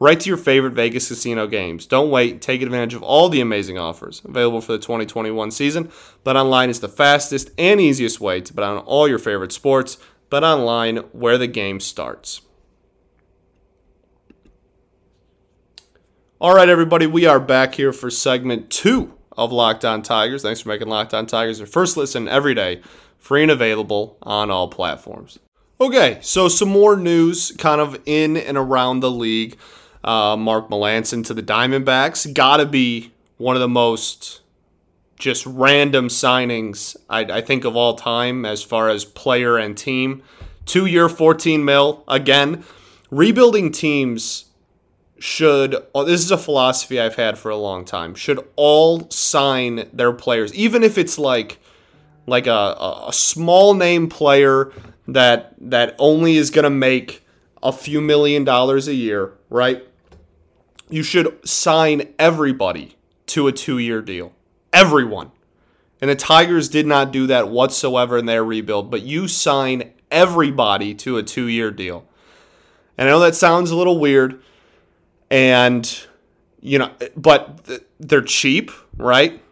right 0.00 0.18
to 0.18 0.28
your 0.28 0.36
favorite 0.36 0.72
Vegas 0.72 1.08
casino 1.08 1.46
games. 1.46 1.86
Don't 1.86 2.10
wait. 2.10 2.40
Take 2.40 2.62
advantage 2.62 2.94
of 2.94 3.02
all 3.02 3.28
the 3.28 3.40
amazing 3.40 3.78
offers 3.78 4.22
available 4.24 4.60
for 4.60 4.72
the 4.72 4.78
2021 4.78 5.50
season. 5.50 5.90
Bet 6.24 6.36
online 6.36 6.70
is 6.70 6.80
the 6.80 6.88
fastest 6.88 7.50
and 7.58 7.80
easiest 7.80 8.20
way 8.20 8.40
to 8.40 8.52
bet 8.52 8.64
on 8.64 8.78
all 8.78 9.08
your 9.08 9.18
favorite 9.18 9.52
sports. 9.52 9.98
Bet 10.30 10.44
online 10.44 10.98
where 11.12 11.38
the 11.38 11.46
game 11.46 11.80
starts. 11.80 12.40
All 16.40 16.54
right, 16.54 16.68
everybody, 16.68 17.06
we 17.06 17.26
are 17.26 17.40
back 17.40 17.74
here 17.74 17.92
for 17.92 18.10
segment 18.10 18.68
two 18.68 19.14
of 19.36 19.52
Locked 19.52 19.84
On 19.84 20.02
Tigers. 20.02 20.42
Thanks 20.42 20.60
for 20.60 20.68
making 20.68 20.88
Locked 20.88 21.14
On 21.14 21.26
Tigers 21.26 21.58
your 21.58 21.66
first 21.66 21.96
listen 21.96 22.28
every 22.28 22.54
day, 22.54 22.82
free 23.18 23.42
and 23.42 23.50
available 23.50 24.18
on 24.22 24.50
all 24.50 24.68
platforms. 24.68 25.38
Okay, 25.80 26.18
so 26.22 26.48
some 26.48 26.68
more 26.68 26.96
news 26.96 27.52
kind 27.58 27.80
of 27.80 28.00
in 28.04 28.36
and 28.36 28.58
around 28.58 29.00
the 29.00 29.10
league 29.10 29.56
uh, 30.04 30.36
Mark 30.36 30.68
Melancon 30.68 31.24
to 31.26 31.34
the 31.34 31.42
Diamondbacks. 31.42 32.32
Got 32.32 32.58
to 32.58 32.66
be 32.66 33.12
one 33.38 33.56
of 33.56 33.60
the 33.60 33.68
most 33.68 34.42
just 35.18 35.46
random 35.46 36.08
signings 36.08 36.96
I, 37.08 37.20
I, 37.20 37.40
think 37.40 37.64
of 37.64 37.76
all 37.76 37.94
time 37.94 38.44
as 38.44 38.62
far 38.62 38.90
as 38.90 39.04
player 39.04 39.56
and 39.56 39.76
team. 39.76 40.22
Two 40.66 40.86
year, 40.86 41.08
14 41.08 41.64
mil. 41.64 42.04
Again, 42.08 42.64
rebuilding 43.10 43.72
teams 43.72 44.46
should, 45.18 45.76
oh, 45.94 46.04
this 46.04 46.22
is 46.22 46.30
a 46.30 46.36
philosophy 46.36 47.00
I've 47.00 47.14
had 47.14 47.38
for 47.38 47.50
a 47.50 47.56
long 47.56 47.84
time, 47.84 48.14
should 48.14 48.46
all 48.56 49.08
sign 49.10 49.88
their 49.92 50.12
players, 50.12 50.52
even 50.54 50.82
if 50.82 50.98
it's 50.98 51.18
like 51.18 51.58
like 52.26 52.46
a, 52.46 53.04
a 53.06 53.12
small 53.12 53.74
name 53.74 54.08
player 54.08 54.72
that 55.06 55.54
that 55.58 55.94
only 55.98 56.36
is 56.36 56.50
going 56.50 56.64
to 56.64 56.70
make 56.70 57.24
a 57.62 57.72
few 57.72 58.00
million 58.00 58.44
dollars 58.44 58.88
a 58.88 58.94
year, 58.94 59.32
right? 59.48 59.84
You 60.94 61.02
should 61.02 61.46
sign 61.46 62.14
everybody 62.20 62.94
to 63.26 63.48
a 63.48 63.52
two 63.52 63.78
year 63.78 64.00
deal. 64.00 64.32
Everyone. 64.72 65.32
And 66.00 66.08
the 66.08 66.14
Tigers 66.14 66.68
did 66.68 66.86
not 66.86 67.10
do 67.10 67.26
that 67.26 67.48
whatsoever 67.48 68.16
in 68.16 68.26
their 68.26 68.44
rebuild, 68.44 68.92
but 68.92 69.02
you 69.02 69.26
sign 69.26 69.92
everybody 70.12 70.94
to 70.94 71.16
a 71.16 71.24
two 71.24 71.48
year 71.48 71.72
deal. 71.72 72.06
And 72.96 73.08
I 73.08 73.10
know 73.10 73.18
that 73.18 73.34
sounds 73.34 73.72
a 73.72 73.76
little 73.76 73.98
weird, 73.98 74.40
and 75.32 76.06
you 76.60 76.78
know, 76.78 76.92
but 77.16 77.68
they're 77.98 78.22
cheap, 78.22 78.70
right? 78.96 79.42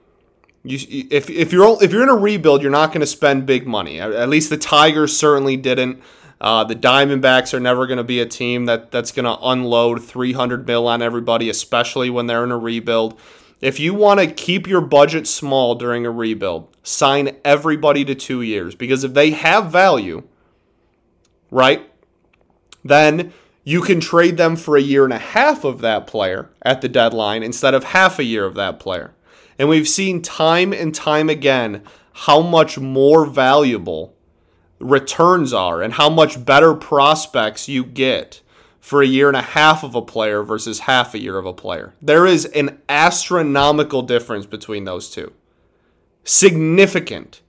You, 0.63 0.79
if 1.11 1.29
if 1.29 1.53
you're 1.53 1.83
if 1.83 1.91
you're 1.91 2.05
in 2.05 2.09
a 2.09 2.15
rebuild, 2.15 2.63
you're 2.63 2.71
not 2.71 2.91
going 2.91 3.01
to 3.01 3.07
spend 3.07 3.47
big 3.47 3.67
money. 3.67 4.01
At 4.01 4.29
least 4.29 4.49
the 4.49 4.59
Tigers 4.59 5.17
certainly 5.17 5.57
didn't. 5.57 6.01
Uh, 6.43 6.65
the 6.65 6.75
Diamondbacks 6.75 7.55
are 7.55 7.61
never 7.61 7.87
going 7.87 7.99
to 7.99 8.05
be 8.05 8.19
a 8.19 8.27
team 8.27 8.67
that, 8.67 8.91
that's 8.91 9.13
going 9.13 9.25
to 9.25 9.39
unload 9.41 10.03
300 10.03 10.67
mil 10.67 10.89
on 10.89 11.01
everybody, 11.01 11.49
especially 11.49 12.11
when 12.11 12.27
they're 12.27 12.43
in 12.43 12.51
a 12.51 12.59
rebuild. 12.59 13.19
If 13.61 13.79
you 13.79 13.95
want 13.95 14.19
to 14.19 14.27
keep 14.27 14.67
your 14.67 14.81
budget 14.81 15.29
small 15.29 15.77
during 15.77 16.05
a 16.05 16.11
rebuild, 16.11 16.77
sign 16.83 17.37
everybody 17.45 18.05
to 18.07 18.17
two 18.17 18.43
years 18.43 18.75
because 18.75 19.05
if 19.05 19.15
they 19.15 19.31
have 19.31 19.71
value, 19.71 20.25
right, 21.53 21.89
then 22.85 23.33
you 23.63 23.81
can 23.81 24.01
trade 24.01 24.37
them 24.37 24.57
for 24.57 24.77
a 24.77 24.83
year 24.83 25.05
and 25.05 25.13
a 25.13 25.19
half 25.19 25.63
of 25.63 25.81
that 25.83 26.09
player 26.09 26.51
at 26.63 26.81
the 26.81 26.89
deadline 26.89 27.45
instead 27.45 27.73
of 27.73 27.85
half 27.85 28.19
a 28.19 28.25
year 28.25 28.45
of 28.45 28.57
that 28.57 28.81
player. 28.81 29.15
And 29.61 29.69
we've 29.69 29.89
seen 29.89 30.23
time 30.23 30.73
and 30.73 30.93
time 30.93 31.29
again 31.29 31.85
how 32.15 32.41
much 32.41 32.81
more 32.81 33.27
valuable 33.27 34.17
returns 34.83 35.53
are 35.53 35.81
and 35.81 35.95
how 35.95 36.11
much 36.11 36.45
better 36.45 36.75
prospects 36.75 37.69
you 37.69 37.85
get 37.85 38.41
for 38.81 39.01
a 39.01 39.07
year 39.07 39.29
and 39.29 39.37
a 39.37 39.43
half 39.43 39.85
of 39.85 39.95
a 39.95 40.03
player 40.03 40.43
versus 40.43 40.81
half 40.81 41.15
a 41.15 41.21
year 41.21 41.39
of 41.39 41.47
a 41.47 41.53
player. 41.53 41.95
There 42.03 42.27
is 42.27 42.47
an 42.47 42.81
astronomical 42.89 44.03
difference 44.03 44.45
between 44.45 44.85
those 44.85 45.09
two. 45.09 45.33
Significant. 46.25 47.43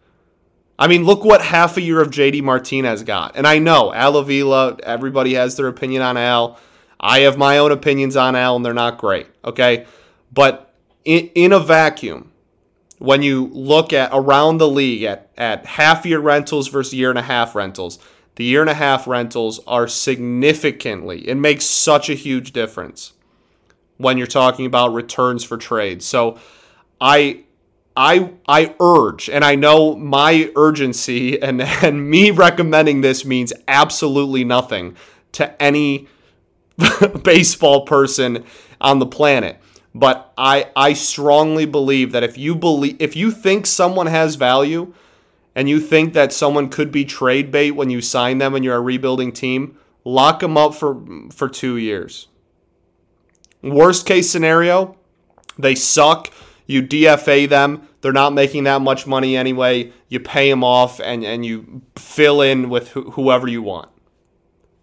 I 0.77 0.87
mean, 0.87 1.05
look 1.05 1.23
what 1.23 1.41
half 1.41 1.77
a 1.77 1.81
year 1.81 2.01
of 2.01 2.09
JD 2.09 2.43
Martinez 2.43 3.03
got. 3.03 3.35
And 3.35 3.47
I 3.47 3.59
know 3.59 3.93
Al 3.93 4.17
Avila, 4.17 4.77
everybody 4.83 5.33
has 5.35 5.55
their 5.55 5.67
opinion 5.67 6.01
on 6.01 6.17
Al. 6.17 6.59
I 6.99 7.21
have 7.21 7.37
my 7.37 7.57
own 7.57 7.71
opinions 7.71 8.15
on 8.15 8.35
Al, 8.35 8.55
and 8.55 8.65
they're 8.65 8.73
not 8.73 8.97
great. 8.97 9.27
Okay. 9.43 9.85
But 10.31 10.73
in, 11.05 11.29
in 11.35 11.51
a 11.51 11.59
vacuum, 11.59 12.31
when 13.03 13.21
you 13.21 13.47
look 13.47 13.91
at 13.91 14.09
around 14.13 14.59
the 14.59 14.67
league 14.69 15.03
at, 15.03 15.29
at 15.37 15.65
half 15.65 16.05
year 16.05 16.19
rentals 16.19 16.69
versus 16.69 16.93
year 16.93 17.09
and 17.09 17.19
a 17.19 17.23
half 17.23 17.53
rentals, 17.53 17.99
the 18.35 18.45
year 18.45 18.61
and 18.61 18.69
a 18.69 18.73
half 18.73 19.05
rentals 19.05 19.59
are 19.67 19.89
significantly, 19.89 21.27
it 21.27 21.35
makes 21.35 21.65
such 21.65 22.09
a 22.09 22.13
huge 22.13 22.53
difference 22.53 23.11
when 23.97 24.17
you're 24.17 24.25
talking 24.25 24.65
about 24.65 24.93
returns 24.93 25.43
for 25.43 25.57
trades. 25.57 26.05
So 26.05 26.39
I 27.01 27.43
I 27.97 28.31
I 28.47 28.73
urge, 28.79 29.29
and 29.29 29.43
I 29.43 29.55
know 29.55 29.97
my 29.97 30.49
urgency 30.55 31.41
and, 31.41 31.61
and 31.61 32.09
me 32.09 32.31
recommending 32.31 33.01
this 33.01 33.25
means 33.25 33.51
absolutely 33.67 34.45
nothing 34.45 34.95
to 35.33 35.61
any 35.61 36.07
baseball 37.21 37.85
person 37.85 38.45
on 38.79 38.99
the 38.99 39.05
planet. 39.05 39.59
But 39.95 40.33
I 40.37 40.71
I 40.75 40.93
strongly 40.93 41.65
believe 41.65 42.11
that 42.13 42.23
if 42.23 42.37
you 42.37 42.55
believe 42.55 42.95
if 42.99 43.15
you 43.15 43.31
think 43.31 43.65
someone 43.65 44.07
has 44.07 44.35
value 44.35 44.93
and 45.55 45.69
you 45.69 45.79
think 45.79 46.13
that 46.13 46.33
someone 46.33 46.69
could 46.69 46.91
be 46.91 47.05
trade 47.05 47.51
bait 47.51 47.71
when 47.71 47.91
you 47.91 48.01
sign 48.01 48.39
them 48.39 48.55
and 48.55 48.65
you're 48.65 48.75
a 48.75 48.81
rebuilding 48.81 49.31
team, 49.31 49.77
lock 50.03 50.39
them 50.39 50.57
up 50.57 50.73
for 50.73 50.99
for 51.31 51.47
2 51.47 51.77
years. 51.77 52.27
Worst 53.61 54.05
case 54.05 54.29
scenario, 54.29 54.97
they 55.57 55.75
suck, 55.75 56.33
you 56.65 56.81
DFA 56.81 57.47
them, 57.47 57.87
they're 58.01 58.11
not 58.11 58.33
making 58.33 58.63
that 58.65 58.81
much 58.81 59.05
money 59.05 59.37
anyway, 59.37 59.93
you 60.09 60.19
pay 60.19 60.49
them 60.49 60.63
off 60.63 60.99
and 60.99 61.23
and 61.23 61.45
you 61.45 61.83
fill 61.95 62.41
in 62.41 62.69
with 62.69 62.89
wh- 62.93 63.11
whoever 63.11 63.47
you 63.47 63.61
want. 63.61 63.89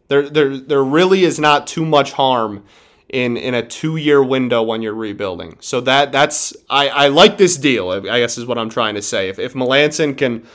There 0.07 0.31
there 0.31 0.57
there 0.57 0.85
really 0.85 1.25
is 1.25 1.41
not 1.41 1.67
too 1.67 1.85
much 1.85 2.13
harm 2.13 2.65
in 3.13 3.37
in 3.37 3.55
a 3.55 3.63
two 3.63 3.97
year 3.97 4.23
window 4.23 4.63
when 4.63 4.83
you're 4.83 4.95
rebuilding. 4.95 5.57
So 5.61 5.81
that 5.83 6.13
that's 6.13 6.57
I, 6.69 6.89
I 6.89 7.09
like 7.09 7.37
this 7.37 7.57
deal. 7.57 7.91
I 7.91 8.21
guess 8.21 8.39
is 8.39 8.47
what 8.47 8.57
I'm 8.57 8.71
trying 8.71 8.95
to 8.95 9.03
say. 9.03 9.29
If 9.29 9.39
if 9.39 9.55
Melancon 9.55 10.17
can 10.17 10.47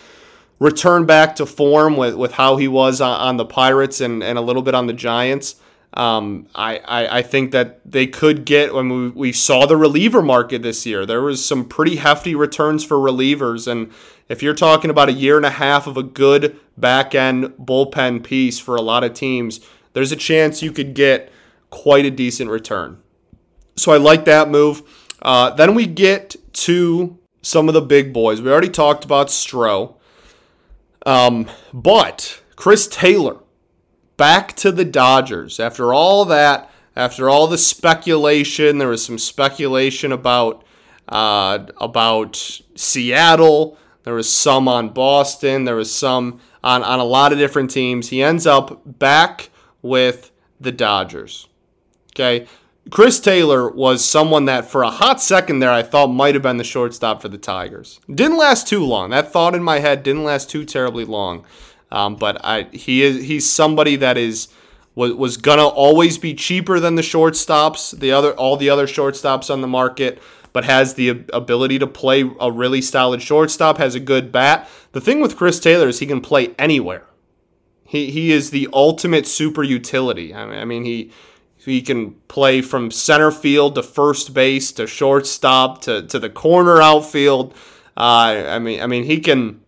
return 0.60 1.06
back 1.06 1.36
to 1.36 1.46
form 1.46 1.98
with, 1.98 2.16
with 2.16 2.32
how 2.32 2.56
he 2.56 2.68
was 2.68 3.02
on, 3.02 3.20
on 3.20 3.38
the 3.38 3.46
Pirates 3.46 4.02
and, 4.02 4.24
and 4.24 4.38
a 4.38 4.42
little 4.42 4.62
bit 4.62 4.74
on 4.74 4.88
the 4.88 4.94
Giants, 4.94 5.56
Um, 5.96 6.48
I, 6.56 6.78
I, 6.78 7.20
I 7.20 7.22
think 7.24 7.52
that 7.52 7.80
they 7.86 8.08
could 8.08 8.46
get 8.46 8.74
when 8.74 8.90
we, 8.90 9.10
we 9.10 9.32
saw 9.32 9.66
the 9.66 9.78
reliever 9.78 10.22
market 10.22 10.62
this 10.62 10.86
year. 10.86 11.06
There 11.06 11.22
was 11.22 11.46
some 11.46 11.66
pretty 11.66 11.98
hefty 11.98 12.36
returns 12.36 12.84
for 12.84 12.98
relievers, 12.98 13.68
and 13.68 13.92
if 14.28 14.42
you're 14.42 14.56
talking 14.56 14.90
about 14.90 15.10
a 15.10 15.14
year 15.14 15.38
and 15.38 15.46
a 15.46 15.52
half 15.52 15.88
of 15.88 15.98
a 15.98 16.04
good 16.04 16.58
back 16.78 17.16
end 17.16 17.54
bullpen 17.58 18.24
piece 18.24 18.60
for 18.60 18.76
a 18.76 18.82
lot 18.82 19.04
of 19.04 19.14
teams, 19.14 19.60
there's 19.94 20.12
a 20.12 20.18
chance 20.18 20.66
you 20.66 20.74
could 20.74 20.94
get 20.96 21.32
quite 21.76 22.06
a 22.06 22.12
decent 22.12 22.50
return. 22.50 22.98
So 23.76 23.92
I 23.92 23.98
like 23.98 24.24
that 24.26 24.50
move. 24.50 24.82
Uh, 25.22 25.50
then 25.50 25.76
we 25.76 25.86
get 25.86 26.38
to 26.54 27.20
some 27.42 27.68
of 27.68 27.74
the 27.74 27.82
big 27.82 28.14
boys. 28.14 28.42
We 28.42 28.50
already 28.50 28.70
talked 28.70 29.04
about 29.04 29.28
Stroh, 29.28 29.96
um, 31.06 31.48
but 31.74 32.42
Chris 32.56 32.88
Taylor 32.88 33.40
back 34.16 34.56
to 34.56 34.72
the 34.72 34.86
Dodgers. 34.86 35.60
After 35.60 35.94
all 35.94 36.24
that, 36.26 36.72
after 36.96 37.30
all 37.30 37.48
the 37.48 37.58
speculation, 37.58 38.78
there 38.78 38.88
was 38.88 39.06
some 39.06 39.20
speculation 39.20 40.14
about 40.14 40.64
uh, 41.10 41.66
about 41.82 42.62
Seattle. 42.76 43.78
There 44.04 44.14
was 44.14 44.32
some 44.32 44.70
on 44.70 44.90
Boston. 44.90 45.66
There 45.66 45.76
was 45.76 45.94
some 45.94 46.40
on, 46.64 46.84
on 46.84 47.00
a 47.00 47.04
lot 47.04 47.34
of 47.34 47.38
different 47.38 47.70
teams. 47.70 48.10
He 48.10 48.24
ends 48.24 48.48
up 48.48 48.82
back 48.86 49.50
with 49.82 50.32
the 50.60 50.72
Dodgers. 50.72 51.48
Okay. 52.16 52.48
Chris 52.92 53.20
Taylor 53.20 53.70
was 53.70 54.06
someone 54.06 54.46
that 54.46 54.66
for 54.66 54.84
a 54.84 54.92
hot 54.92 55.20
second 55.20 55.60
there 55.60 55.72
I 55.72 55.82
thought 55.82 56.08
might 56.08 56.36
have 56.36 56.44
been 56.44 56.58
the 56.58 56.64
shortstop 56.64 57.22
for 57.22 57.30
the 57.30 57.38
Tigers. 57.38 58.00
Didn't 58.14 58.38
last 58.38 58.68
too 58.68 58.86
long. 58.86 59.10
That 59.10 59.32
thought 59.32 59.56
in 59.56 59.64
my 59.64 59.80
head 59.80 60.04
didn't 60.04 60.24
last 60.24 60.50
too 60.50 60.66
terribly 60.66 61.04
long. 61.04 61.46
Um, 61.92 62.16
but 62.16 62.44
I 62.44 62.64
he 62.72 63.02
is 63.02 63.26
he's 63.26 63.50
somebody 63.50 63.96
that 63.98 64.18
is 64.18 64.50
was, 64.94 65.14
was 65.14 65.38
gonna 65.38 65.66
always 65.66 66.18
be 66.18 66.34
cheaper 66.36 66.80
than 66.80 66.96
the 66.96 67.02
shortstops, 67.02 67.98
the 67.98 68.12
other 68.12 68.34
all 68.34 68.56
the 68.56 68.70
other 68.70 68.86
shortstops 68.86 69.52
on 69.52 69.62
the 69.62 69.68
market, 69.68 70.22
but 70.54 70.64
has 70.66 70.94
the 70.94 71.10
ability 71.34 71.80
to 71.80 71.88
play 71.88 72.30
a 72.40 72.52
really 72.52 72.82
solid 72.82 73.22
shortstop, 73.22 73.78
has 73.78 73.96
a 73.96 74.00
good 74.00 74.32
bat. 74.32 74.70
The 74.92 75.02
thing 75.02 75.22
with 75.22 75.36
Chris 75.36 75.60
Taylor 75.60 75.88
is 75.88 76.00
he 76.00 76.06
can 76.06 76.22
play 76.22 76.54
anywhere. 76.60 77.06
He 77.84 78.12
he 78.12 78.32
is 78.32 78.52
the 78.52 78.70
ultimate 78.74 79.26
super 79.26 79.64
utility. 79.64 80.36
I 80.36 80.46
mean, 80.46 80.60
I 80.60 80.66
mean 80.66 80.86
he 80.86 81.12
he 81.66 81.82
can 81.82 82.12
play 82.28 82.62
from 82.62 82.92
center 82.92 83.32
field 83.32 83.76
to 83.76 83.84
first 83.84 84.34
base 84.34 84.72
to 84.74 84.88
shortstop 84.88 85.82
to, 85.82 86.04
to 86.04 86.20
the 86.20 86.30
corner 86.30 86.82
outfield. 86.82 87.54
Uh, 87.98 88.46
I 88.48 88.60
mean, 88.60 88.82
I 88.82 88.88
mean 88.88 89.04
he 89.04 89.20
can 89.20 89.62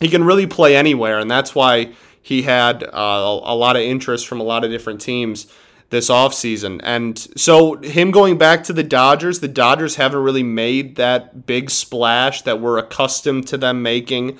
he 0.00 0.08
can 0.08 0.24
really 0.24 0.46
play 0.46 0.76
anywhere, 0.76 1.18
and 1.18 1.30
that's 1.30 1.54
why 1.54 1.92
he 2.20 2.42
had 2.42 2.82
uh, 2.82 2.88
a, 2.92 3.54
a 3.54 3.56
lot 3.56 3.76
of 3.76 3.82
interest 3.82 4.26
from 4.26 4.40
a 4.40 4.44
lot 4.44 4.64
of 4.64 4.70
different 4.70 5.00
teams 5.00 5.46
this 5.90 6.10
offseason. 6.10 6.80
And 6.82 7.18
so, 7.36 7.76
him 7.76 8.10
going 8.10 8.38
back 8.38 8.64
to 8.64 8.72
the 8.72 8.82
Dodgers, 8.82 9.40
the 9.40 9.48
Dodgers 9.48 9.96
haven't 9.96 10.22
really 10.22 10.42
made 10.42 10.96
that 10.96 11.46
big 11.46 11.70
splash 11.70 12.42
that 12.42 12.60
we're 12.60 12.78
accustomed 12.78 13.46
to 13.48 13.56
them 13.56 13.82
making 13.82 14.38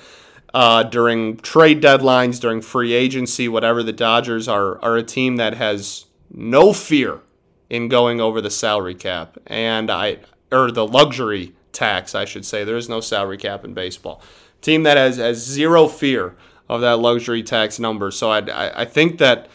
uh, 0.53 0.83
during 0.83 1.37
trade 1.37 1.81
deadlines, 1.81 2.39
during 2.39 2.61
free 2.61 2.93
agency, 2.93 3.47
whatever. 3.47 3.83
The 3.83 3.93
Dodgers 3.93 4.47
are, 4.47 4.83
are 4.83 4.97
a 4.97 5.03
team 5.03 5.37
that 5.37 5.53
has 5.53 6.06
no 6.29 6.73
fear 6.73 7.21
in 7.69 7.87
going 7.87 8.21
over 8.21 8.41
the 8.41 8.49
salary 8.49 8.95
cap 8.95 9.37
and 9.47 9.89
I 9.89 10.19
or 10.51 10.71
the 10.71 10.87
luxury 10.87 11.53
tax, 11.73 12.15
I 12.15 12.25
should 12.25 12.45
say. 12.45 12.63
There 12.63 12.77
is 12.77 12.89
no 12.89 13.01
salary 13.01 13.37
cap 13.37 13.65
in 13.65 13.73
baseball 13.73 14.21
team 14.61 14.83
that 14.83 14.97
has, 14.97 15.17
has 15.17 15.37
zero 15.37 15.87
fear 15.87 16.35
of 16.69 16.81
that 16.81 16.97
luxury 16.97 17.43
tax 17.43 17.79
number. 17.79 18.11
So 18.11 18.29
I, 18.29 18.81
I, 18.81 18.85
think 18.85 19.19
that 19.19 19.47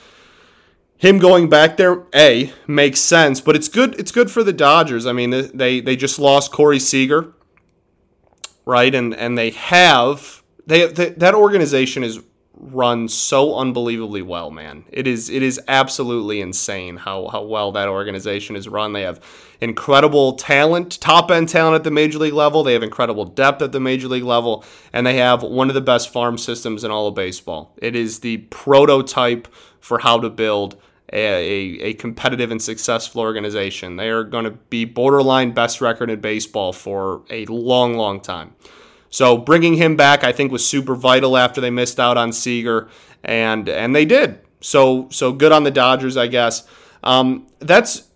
him 0.97 1.19
going 1.19 1.49
back 1.49 1.77
there, 1.77 2.05
a 2.15 2.53
makes 2.67 3.01
sense, 3.01 3.41
but 3.41 3.57
it's 3.57 3.69
good. 3.69 3.99
It's 3.99 4.13
good 4.13 4.31
for 4.31 4.43
the 4.43 4.53
Dodgers. 4.53 5.05
I 5.07 5.13
mean, 5.13 5.31
they 5.31 5.81
they 5.81 5.97
just 5.97 6.19
lost 6.19 6.53
Corey 6.53 6.79
Seager, 6.79 7.33
right? 8.65 8.95
And 8.95 9.15
and 9.15 9.37
they 9.37 9.51
have 9.51 10.43
they, 10.67 10.87
they 10.87 11.11
that 11.11 11.35
organization 11.35 12.05
is 12.05 12.21
run 12.63 13.09
so 13.09 13.57
unbelievably 13.57 14.23
well, 14.23 14.51
man. 14.51 14.85
It 14.91 15.07
is 15.07 15.29
it 15.29 15.43
is 15.43 15.61
absolutely 15.67 16.41
insane 16.41 16.97
how 16.97 17.29
how 17.29 17.43
well 17.43 17.73
that 17.73 17.89
organization 17.89 18.55
is 18.55 18.69
run. 18.69 18.93
They 18.93 19.03
have 19.03 19.21
incredible 19.61 20.35
talent, 20.35 21.01
top 21.01 21.31
end 21.31 21.49
talent 21.49 21.75
at 21.75 21.85
the 21.85 21.91
major 21.91 22.19
league 22.19 22.33
level. 22.33 22.63
They 22.63 22.73
have 22.73 22.83
incredible 22.83 23.25
depth 23.25 23.63
at 23.63 23.73
the 23.73 23.81
major 23.81 24.09
league 24.09 24.23
level, 24.23 24.65
and 24.93 25.07
they 25.07 25.17
have 25.17 25.43
one 25.43 25.69
of 25.69 25.75
the 25.75 25.81
best 25.81 26.13
farm 26.13 26.39
systems 26.39 26.85
in 26.85 26.91
all 26.91 27.09
of 27.09 27.15
baseball. 27.15 27.75
It 27.79 27.97
is 27.97 28.21
the 28.21 28.39
prototype 28.39 29.49
for 29.81 29.99
how 29.99 30.21
to 30.21 30.31
build 30.31 30.81
a, 31.13 31.19
a, 31.19 31.85
a 31.87 31.95
competitive 31.95 32.51
and 32.51 32.63
successful 32.63 33.21
organization. 33.21 33.97
They 33.97 34.09
are 34.09 34.25
going 34.25 34.45
to 34.45 34.53
be 34.53 34.85
borderline 34.85 35.53
best 35.53 35.81
record 35.81 36.11
in 36.11 36.21
baseball 36.21 36.73
for 36.73 37.23
a 37.29 37.45
long, 37.47 37.97
long 37.97 38.21
time. 38.21 38.55
So 39.13 39.37
bringing 39.37 39.75
him 39.75 39.95
back, 39.95 40.25
I 40.25 40.33
think, 40.33 40.51
was 40.51 40.67
super 40.67 40.97
vital 40.97 41.37
after 41.37 41.61
they 41.61 41.71
missed 41.71 42.01
out 42.01 42.17
on 42.17 42.33
Seager, 42.33 42.89
and 43.23 43.69
and 43.69 43.95
they 43.95 44.07
did. 44.07 44.41
So 44.61 45.07
so 45.11 45.33
good 45.33 45.53
on 45.53 45.65
the 45.65 45.71
Dodgers, 45.71 46.17
I 46.17 46.27
guess. 46.27 46.67
Um, 47.05 47.47
that's 47.59 48.09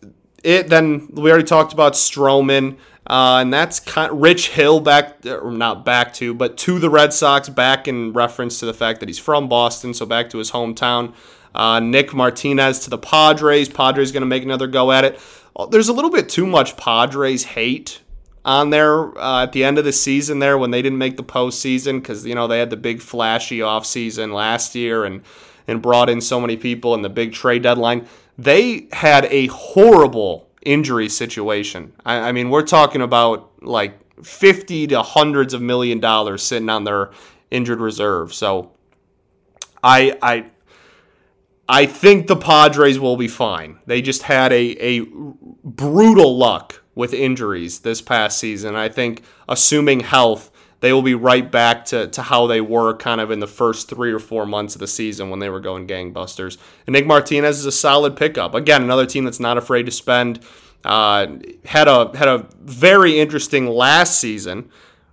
it. 0.43 0.69
Then 0.69 1.09
we 1.13 1.31
already 1.31 1.45
talked 1.45 1.73
about 1.73 1.93
Stroman. 1.93 2.79
Uh, 3.09 3.39
and 3.41 3.53
that's 3.53 3.79
kind 3.79 4.11
of 4.11 4.19
Rich 4.19 4.49
Hill 4.49 4.81
back, 4.81 5.25
or 5.25 5.53
not 5.53 5.85
back 5.85 6.13
to, 6.15 6.35
but 6.35 6.57
to 6.59 6.81
the 6.81 6.91
Red 6.91 7.13
Sox, 7.13 7.49
back 7.49 7.87
in 7.87 8.13
reference 8.13 8.59
to 8.59 8.67
the 8.67 8.75
fact 8.75 8.99
that 8.99 9.09
he's 9.09 9.19
from 9.21 9.49
Boston, 9.49 9.95
so 9.95 10.07
back 10.07 10.29
to 10.31 10.39
his 10.39 10.51
hometown. 10.51 11.15
Uh, 11.55 11.79
Nick 11.79 12.13
Martinez 12.13 12.81
to 12.81 12.91
the 12.91 12.99
Padres. 12.99 13.69
Padres 13.69 14.11
going 14.11 14.23
to 14.23 14.27
make 14.27 14.43
another 14.43 14.67
go 14.67 14.91
at 14.91 15.05
it. 15.05 15.21
There's 15.71 15.89
a 15.89 15.93
little 15.93 16.11
bit 16.11 16.29
too 16.29 16.47
much 16.47 16.77
Padres 16.77 17.45
hate 17.45 18.01
on 18.47 18.71
there 18.71 19.19
uh, 19.19 19.43
at 19.43 19.53
the 19.53 19.65
end 19.65 19.77
of 19.77 19.85
the 19.85 19.93
season 19.93 20.39
there 20.39 20.57
when 20.57 20.71
they 20.71 20.81
didn't 20.81 20.99
make 20.99 21.17
the 21.17 21.25
postseason 21.25 22.01
because 22.01 22.25
you 22.25 22.35
know 22.35 22.47
they 22.47 22.61
had 22.61 22.71
the 22.71 22.77
big 22.77 23.03
flashy 23.03 23.59
offseason 23.59 24.33
last 24.33 24.75
year 24.75 25.05
and 25.05 25.23
and 25.67 25.83
brought 25.83 26.09
in 26.09 26.21
so 26.21 26.41
many 26.41 26.57
people 26.57 26.95
and 26.95 27.05
the 27.05 27.09
big 27.11 27.33
trade 27.33 27.63
deadline. 27.63 28.07
They 28.39 28.87
had 28.93 29.25
a 29.27 29.49
horrible 29.49 30.49
injury 30.65 31.09
situation. 31.09 31.93
I, 32.05 32.29
I 32.29 32.33
mean, 32.33 32.49
we're 32.51 32.63
talking 32.63 33.03
about 33.03 33.51
like 33.63 33.99
fifty 34.23 34.87
to 34.87 35.03
hundreds 35.03 35.53
of 35.53 35.61
million 35.61 35.99
dollars 35.99 36.43
sitting 36.43 36.69
on 36.69 36.85
their 36.85 37.11
injured 37.51 37.81
reserve. 37.81 38.33
So 38.33 38.71
I 39.83 40.17
I 40.23 40.47
I 41.69 41.87
think 41.87 42.29
the 42.29 42.37
Padres 42.37 43.01
will 43.01 43.17
be 43.17 43.27
fine. 43.27 43.81
They 43.87 44.01
just 44.01 44.23
had 44.23 44.53
a, 44.53 44.77
a 44.81 45.01
brutal 45.65 46.39
luck 46.39 46.85
with 46.97 47.15
injuries 47.15 47.81
this 47.81 48.03
past 48.03 48.39
season. 48.39 48.75
I 48.75 48.89
think, 48.89 49.23
assuming 49.49 50.01
health, 50.01 50.51
they 50.81 50.93
will 50.93 51.03
be 51.03 51.15
right 51.15 51.49
back 51.49 51.85
to, 51.87 52.09
to 52.09 52.23
how 52.23 52.49
they 52.49 52.61
were 52.61 52.97
kind 52.97 53.21
of 53.21 53.31
in 53.31 53.39
the 53.39 53.47
first 53.47 53.89
three 53.89 54.13
or 54.13 54.19
four 54.19 54.45
months 54.45 54.75
of 54.75 54.81
the 54.81 54.89
season 54.89 55.31
when 55.31 55.39
they 55.39 55.49
were 55.49 55.61
going 55.61 55.87
gangbusters. 55.87 56.59
And 56.87 56.95
Nick 56.95 57.07
Martinez 57.07 57.61
is 57.61 57.67
a 57.67 57.73
solid 57.73 58.17
pickup. 58.17 58.55
Again, 58.55 58.83
another 58.83 59.07
team 59.07 59.25
that's 59.25 59.39
not 59.39 59.57
afraid 59.57 59.85
to 59.85 59.93
spend. 59.93 60.41
Uh, 60.85 61.39
had 61.65 61.89
a 61.89 62.17
had 62.17 62.29
a 62.29 62.47
very 62.61 63.19
interesting 63.19 63.67
last 63.67 64.19
season, 64.21 64.71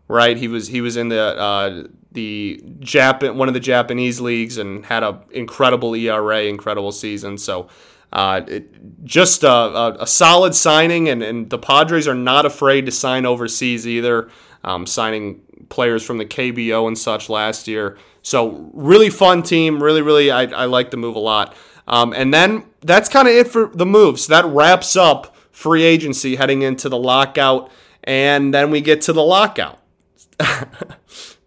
right? 0.07 0.37
He 0.37 0.47
was 0.47 0.67
he 0.67 0.81
was 0.81 0.97
in 0.97 1.09
the 1.09 1.19
uh, 1.19 1.83
the 2.11 2.61
Jap 2.79 3.33
one 3.33 3.47
of 3.47 3.53
the 3.53 3.59
Japanese 3.59 4.21
leagues 4.21 4.57
and 4.57 4.85
had 4.85 5.03
a 5.03 5.21
incredible 5.31 5.95
ERA, 5.95 6.43
incredible 6.43 6.91
season. 6.91 7.37
So 7.37 7.69
uh, 8.13 8.41
it, 8.47 9.03
just 9.03 9.43
a, 9.43 9.49
a, 9.49 9.97
a, 10.01 10.07
solid 10.07 10.53
signing, 10.53 11.09
and, 11.09 11.23
and 11.23 11.49
the 11.49 11.57
Padres 11.57 12.07
are 12.07 12.13
not 12.13 12.45
afraid 12.45 12.85
to 12.85 12.91
sign 12.91 13.25
overseas 13.25 13.87
either, 13.87 14.29
um, 14.63 14.85
signing 14.85 15.41
players 15.69 16.05
from 16.05 16.19
the 16.19 16.25
KBO 16.25 16.87
and 16.87 16.95
such 16.95 17.27
last 17.27 17.67
year. 17.67 17.97
So, 18.21 18.69
really 18.71 19.09
fun 19.09 19.41
team. 19.41 19.81
Really, 19.81 20.03
really, 20.03 20.29
I, 20.29 20.43
I 20.43 20.65
like 20.65 20.91
the 20.91 20.97
move 20.97 21.15
a 21.15 21.19
lot. 21.19 21.55
Um, 21.87 22.13
and 22.13 22.31
then 22.31 22.65
that's 22.81 23.09
kind 23.09 23.27
of 23.27 23.33
it 23.33 23.47
for 23.47 23.71
the 23.73 23.85
moves. 23.85 24.27
That 24.27 24.45
wraps 24.45 24.95
up 24.95 25.35
free 25.51 25.83
agency 25.83 26.35
heading 26.35 26.61
into 26.61 26.89
the 26.89 26.97
lockout. 26.97 27.71
And 28.03 28.53
then 28.53 28.69
we 28.69 28.81
get 28.81 29.01
to 29.01 29.13
the 29.13 29.23
lockout. 29.23 29.79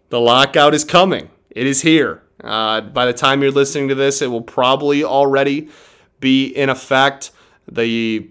the 0.09 0.19
lockout 0.19 0.73
is 0.73 0.83
coming, 0.83 1.29
it 1.49 1.65
is 1.65 1.81
here. 1.81 2.23
Uh, 2.43 2.81
by 2.81 3.05
the 3.05 3.13
time 3.13 3.41
you're 3.41 3.51
listening 3.51 3.87
to 3.87 3.95
this, 3.95 4.21
it 4.21 4.27
will 4.27 4.41
probably 4.41 5.03
already 5.03 5.69
be 6.19 6.47
in 6.47 6.69
effect. 6.69 7.31
The 7.67 8.29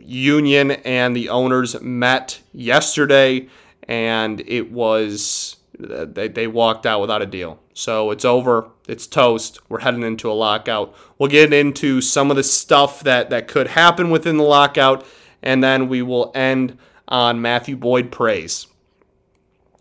union 0.00 0.70
and 0.70 1.14
the 1.14 1.28
owners 1.28 1.80
met 1.80 2.40
yesterday, 2.52 3.48
and 3.88 4.40
it 4.46 4.70
was 4.72 5.56
they, 5.78 6.28
they 6.28 6.46
walked 6.46 6.86
out 6.86 7.00
without 7.00 7.22
a 7.22 7.26
deal. 7.26 7.60
So 7.74 8.10
it's 8.10 8.24
over. 8.24 8.70
It's 8.88 9.06
toast. 9.06 9.58
We're 9.68 9.80
heading 9.80 10.02
into 10.02 10.30
a 10.30 10.32
lockout. 10.32 10.94
We'll 11.18 11.28
get 11.28 11.52
into 11.52 12.00
some 12.00 12.30
of 12.30 12.36
the 12.36 12.42
stuff 12.42 13.00
that, 13.02 13.30
that 13.30 13.48
could 13.48 13.68
happen 13.68 14.10
within 14.10 14.38
the 14.38 14.44
lockout, 14.44 15.04
and 15.42 15.62
then 15.62 15.88
we 15.88 16.02
will 16.02 16.32
end 16.34 16.78
on 17.08 17.42
Matthew 17.42 17.76
Boyd 17.76 18.10
praise. 18.10 18.66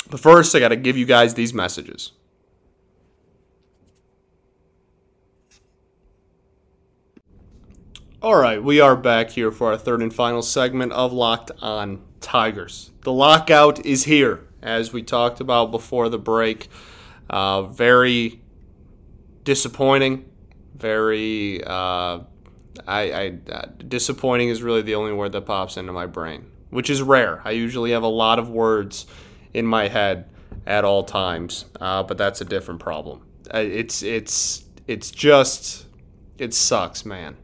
But 0.09 0.19
first, 0.19 0.55
I 0.55 0.59
got 0.59 0.69
to 0.69 0.75
give 0.75 0.97
you 0.97 1.05
guys 1.05 1.33
these 1.33 1.53
messages. 1.53 2.11
All 8.25 8.35
right, 8.35 8.63
we 8.63 8.79
are 8.79 8.95
back 8.95 9.29
here 9.29 9.51
for 9.51 9.67
our 9.67 9.77
third 9.77 10.01
and 10.01 10.11
final 10.11 10.41
segment 10.41 10.91
of 10.93 11.13
Locked 11.13 11.51
On 11.61 12.01
Tigers. 12.21 12.89
The 13.01 13.11
lockout 13.11 13.85
is 13.85 14.05
here, 14.05 14.47
as 14.63 14.91
we 14.91 15.03
talked 15.03 15.41
about 15.41 15.69
before 15.69 16.09
the 16.09 16.17
break. 16.17 16.67
Uh, 17.29 17.67
very 17.67 18.41
disappointing. 19.43 20.25
Very, 20.75 21.63
uh, 21.63 22.21
I, 22.87 23.11
I 23.11 23.37
uh, 23.51 23.65
disappointing 23.87 24.49
is 24.49 24.63
really 24.63 24.81
the 24.81 24.95
only 24.95 25.13
word 25.13 25.31
that 25.33 25.41
pops 25.41 25.77
into 25.77 25.93
my 25.93 26.07
brain, 26.07 26.49
which 26.71 26.89
is 26.89 27.03
rare. 27.03 27.43
I 27.45 27.51
usually 27.51 27.91
have 27.91 28.01
a 28.01 28.07
lot 28.07 28.39
of 28.39 28.49
words 28.49 29.05
in 29.53 29.67
my 29.67 29.87
head 29.87 30.27
at 30.65 30.83
all 30.83 31.03
times, 31.03 31.65
uh, 31.79 32.01
but 32.01 32.17
that's 32.17 32.41
a 32.41 32.45
different 32.45 32.79
problem. 32.79 33.23
Uh, 33.53 33.59
it's 33.59 34.01
it's 34.01 34.65
it's 34.87 35.11
just 35.11 35.85
it 36.39 36.55
sucks, 36.55 37.05
man 37.05 37.37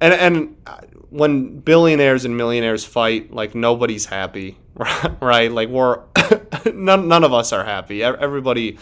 and 0.00 0.14
and 0.14 0.56
uh, 0.66 0.78
when 1.10 1.60
billionaires 1.60 2.24
and 2.24 2.36
millionaires 2.36 2.84
fight, 2.84 3.32
like 3.32 3.54
nobody's 3.54 4.06
happy, 4.06 4.58
right? 5.20 5.50
Like 5.50 5.68
we're 5.68 6.02
none 6.74 7.08
none 7.08 7.24
of 7.24 7.32
us 7.32 7.52
are 7.52 7.64
happy. 7.64 8.02
Everybody 8.02 8.78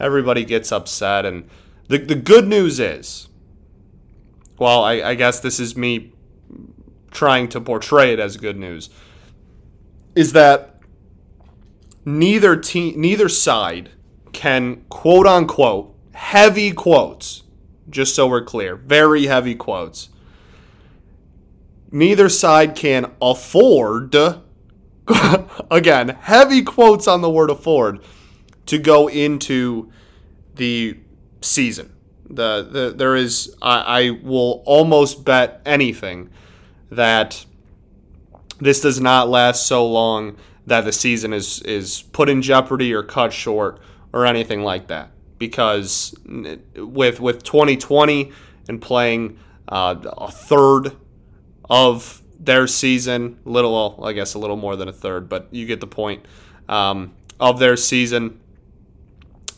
everybody 0.00 0.44
gets 0.44 0.72
upset, 0.72 1.26
and 1.26 1.48
the 1.88 1.98
the 1.98 2.14
good 2.14 2.46
news 2.46 2.80
is, 2.80 3.28
well, 4.58 4.84
I, 4.84 4.94
I 4.94 5.14
guess 5.14 5.40
this 5.40 5.60
is 5.60 5.76
me 5.76 6.12
trying 7.10 7.48
to 7.48 7.60
portray 7.60 8.12
it 8.12 8.20
as 8.20 8.36
good 8.36 8.56
news, 8.56 8.90
is 10.14 10.32
that 10.32 10.80
neither 12.04 12.56
team 12.56 12.98
neither 13.00 13.28
side 13.28 13.90
can 14.32 14.84
quote 14.88 15.26
unquote 15.26 15.94
heavy 16.12 16.72
quotes 16.72 17.42
just 17.90 18.14
so 18.14 18.26
we're 18.26 18.42
clear 18.42 18.76
very 18.76 19.26
heavy 19.26 19.54
quotes 19.54 20.08
neither 21.90 22.28
side 22.28 22.74
can 22.74 23.12
afford, 23.20 24.14
again, 25.70 26.08
heavy 26.20 26.62
quotes 26.62 27.08
on 27.08 27.20
the 27.20 27.30
word 27.30 27.50
afford, 27.50 28.00
to 28.66 28.78
go 28.78 29.08
into 29.08 29.90
the 30.54 30.98
season. 31.40 31.92
The, 32.28 32.68
the 32.70 32.94
there 32.94 33.16
is 33.16 33.56
I, 33.62 33.80
I 33.80 34.10
will 34.22 34.62
almost 34.66 35.24
bet 35.24 35.62
anything 35.64 36.28
that 36.90 37.46
this 38.60 38.80
does 38.82 39.00
not 39.00 39.28
last 39.28 39.66
so 39.66 39.86
long 39.86 40.36
that 40.66 40.82
the 40.82 40.92
season 40.92 41.32
is 41.32 41.62
is 41.62 42.02
put 42.02 42.28
in 42.28 42.42
jeopardy 42.42 42.92
or 42.92 43.02
cut 43.02 43.32
short 43.32 43.80
or 44.12 44.26
anything 44.26 44.62
like 44.62 44.88
that 44.88 45.10
because 45.38 46.14
with 46.76 47.20
with 47.20 47.42
2020 47.42 48.32
and 48.68 48.82
playing 48.82 49.38
uh, 49.68 49.94
a 50.02 50.30
third 50.30 50.92
of 51.68 52.22
their 52.38 52.66
season, 52.66 53.38
little, 53.44 53.72
well, 53.72 54.06
I 54.06 54.12
guess 54.12 54.34
a 54.34 54.38
little 54.38 54.56
more 54.56 54.76
than 54.76 54.88
a 54.88 54.92
third, 54.92 55.28
but 55.28 55.48
you 55.50 55.66
get 55.66 55.80
the 55.80 55.86
point, 55.86 56.24
um, 56.68 57.14
of 57.40 57.58
their 57.58 57.76
season 57.76 58.40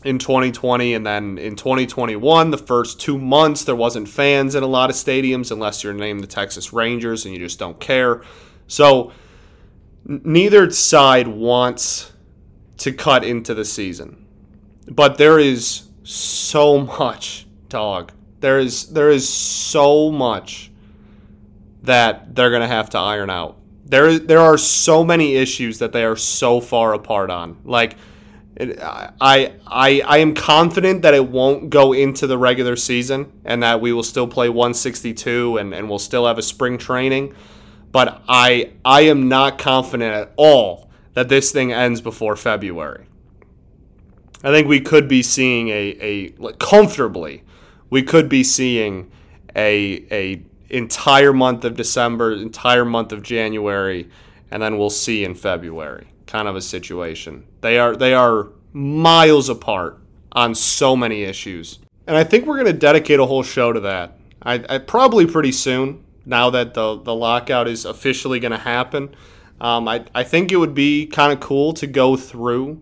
in 0.03 0.17
2020 0.17 0.95
and 0.95 1.05
then 1.05 1.37
in 1.37 1.55
2021 1.55 2.49
the 2.49 2.57
first 2.57 2.99
two 2.99 3.19
months 3.19 3.63
there 3.65 3.75
wasn't 3.75 4.07
fans 4.07 4.55
in 4.55 4.63
a 4.63 4.67
lot 4.67 4.89
of 4.89 4.95
stadiums 4.95 5.51
unless 5.51 5.83
you're 5.83 5.93
named 5.93 6.23
the 6.23 6.27
texas 6.27 6.73
rangers 6.73 7.23
and 7.25 7.33
you 7.35 7.39
just 7.39 7.59
don't 7.59 7.79
care. 7.79 8.23
So 8.67 9.11
neither 10.05 10.71
side 10.71 11.27
wants 11.27 12.11
to 12.77 12.91
cut 12.91 13.23
into 13.23 13.53
the 13.53 13.65
season 13.65 14.25
but 14.87 15.17
there 15.17 15.39
is 15.39 15.83
so 16.03 16.79
much 16.79 17.45
dog. 17.69 18.11
There 18.39 18.59
is 18.59 18.87
there 18.87 19.09
is 19.09 19.27
so 19.29 20.11
much 20.11 20.70
that 21.83 22.35
they're 22.35 22.49
going 22.49 22.61
to 22.61 22.67
have 22.67 22.89
to 22.91 22.97
iron 22.97 23.29
out. 23.29 23.57
There, 23.85 24.17
there 24.19 24.39
are 24.39 24.57
so 24.57 25.03
many 25.03 25.35
issues 25.35 25.79
that 25.79 25.91
they 25.91 26.03
are 26.03 26.15
so 26.15 26.61
far 26.61 26.93
apart 26.93 27.29
on. 27.29 27.57
Like, 27.65 27.95
I, 28.59 29.09
I, 29.19 30.01
I 30.05 30.17
am 30.19 30.35
confident 30.35 31.01
that 31.01 31.13
it 31.13 31.27
won't 31.27 31.69
go 31.69 31.93
into 31.93 32.27
the 32.27 32.37
regular 32.37 32.75
season 32.75 33.31
and 33.43 33.63
that 33.63 33.81
we 33.81 33.91
will 33.91 34.03
still 34.03 34.27
play 34.27 34.49
162 34.49 35.57
and, 35.57 35.73
and 35.73 35.89
we'll 35.89 35.99
still 35.99 36.27
have 36.27 36.37
a 36.37 36.43
spring 36.43 36.77
training. 36.77 37.33
But 37.91 38.21
I, 38.27 38.71
I 38.85 39.01
am 39.01 39.27
not 39.27 39.57
confident 39.57 40.13
at 40.13 40.33
all 40.37 40.89
that 41.13 41.27
this 41.27 41.51
thing 41.51 41.73
ends 41.73 42.01
before 42.01 42.35
February. 42.35 43.05
I 44.43 44.51
think 44.51 44.67
we 44.67 44.79
could 44.79 45.07
be 45.07 45.21
seeing 45.21 45.69
a, 45.69 45.97
a 46.39 46.53
comfortably, 46.53 47.43
we 47.89 48.01
could 48.01 48.27
be 48.29 48.43
seeing 48.43 49.11
a, 49.55 50.05
a 50.11 50.43
entire 50.71 51.33
month 51.33 51.63
of 51.65 51.75
December, 51.75 52.33
entire 52.33 52.85
month 52.85 53.11
of 53.11 53.21
January, 53.21 54.09
and 54.49 54.63
then 54.63 54.77
we'll 54.77 54.89
see 54.89 55.23
in 55.23 55.35
February. 55.35 56.07
Kind 56.25 56.47
of 56.47 56.55
a 56.55 56.61
situation. 56.61 57.45
They 57.61 57.77
are 57.77 57.95
they 57.95 58.13
are 58.13 58.49
miles 58.73 59.49
apart 59.49 59.99
on 60.31 60.55
so 60.55 60.95
many 60.95 61.23
issues. 61.23 61.79
And 62.07 62.15
I 62.15 62.23
think 62.23 62.45
we're 62.45 62.55
going 62.55 62.67
to 62.67 62.73
dedicate 62.73 63.19
a 63.19 63.25
whole 63.25 63.43
show 63.43 63.73
to 63.73 63.79
that. 63.81 64.17
I, 64.41 64.63
I 64.69 64.77
probably 64.79 65.25
pretty 65.25 65.51
soon 65.51 66.03
now 66.25 66.49
that 66.49 66.73
the 66.73 67.01
the 67.01 67.13
lockout 67.13 67.67
is 67.67 67.85
officially 67.85 68.39
going 68.39 68.51
to 68.51 68.57
happen. 68.57 69.13
Um, 69.59 69.87
I, 69.87 70.05
I 70.15 70.23
think 70.23 70.51
it 70.51 70.57
would 70.57 70.73
be 70.73 71.05
kind 71.05 71.31
of 71.31 71.39
cool 71.39 71.73
to 71.73 71.85
go 71.85 72.15
through 72.15 72.81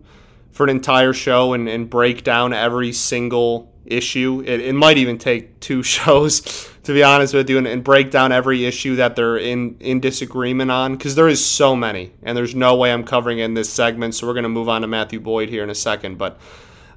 for 0.52 0.64
an 0.64 0.70
entire 0.70 1.12
show 1.12 1.52
and, 1.52 1.68
and 1.68 1.90
break 1.90 2.24
down 2.24 2.52
every 2.52 2.92
single 2.92 3.72
issue. 3.90 4.42
It, 4.46 4.60
it 4.60 4.74
might 4.74 4.98
even 4.98 5.18
take 5.18 5.60
two 5.60 5.82
shows, 5.84 6.68
to 6.84 6.92
be 6.92 7.02
honest 7.02 7.34
with 7.34 7.50
you, 7.50 7.58
and, 7.58 7.66
and 7.66 7.84
break 7.84 8.10
down 8.10 8.32
every 8.32 8.64
issue 8.64 8.96
that 8.96 9.16
they're 9.16 9.38
in, 9.38 9.76
in 9.80 10.00
disagreement 10.00 10.70
on, 10.70 10.96
because 10.96 11.14
there 11.14 11.28
is 11.28 11.44
so 11.44 11.76
many, 11.76 12.12
and 12.22 12.36
there's 12.36 12.54
no 12.54 12.76
way 12.76 12.92
I'm 12.92 13.04
covering 13.04 13.38
in 13.38 13.54
this 13.54 13.70
segment, 13.70 14.14
so 14.14 14.26
we're 14.26 14.34
going 14.34 14.44
to 14.44 14.48
move 14.48 14.68
on 14.68 14.82
to 14.82 14.86
Matthew 14.86 15.20
Boyd 15.20 15.48
here 15.48 15.62
in 15.62 15.70
a 15.70 15.74
second. 15.74 16.18
But 16.18 16.38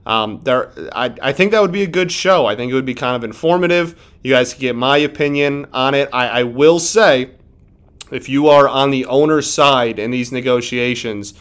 um, 0.05 0.41
there, 0.43 0.71
I, 0.93 1.15
I 1.21 1.33
think 1.33 1.51
that 1.51 1.61
would 1.61 1.71
be 1.71 1.83
a 1.83 1.87
good 1.87 2.11
show. 2.11 2.45
I 2.45 2.55
think 2.55 2.71
it 2.71 2.75
would 2.75 2.85
be 2.85 2.93
kind 2.93 3.15
of 3.15 3.23
informative. 3.23 3.99
You 4.21 4.31
guys 4.31 4.53
can 4.53 4.61
get 4.61 4.75
my 4.75 4.97
opinion 4.97 5.67
on 5.73 5.93
it. 5.93 6.09
I, 6.11 6.27
I 6.27 6.43
will 6.43 6.79
say, 6.79 7.31
if 8.11 8.29
you 8.29 8.47
are 8.47 8.67
on 8.67 8.91
the 8.91 9.05
owner's 9.05 9.51
side 9.51 9.99
in 9.99 10.11
these 10.11 10.31
negotiations, 10.31 11.33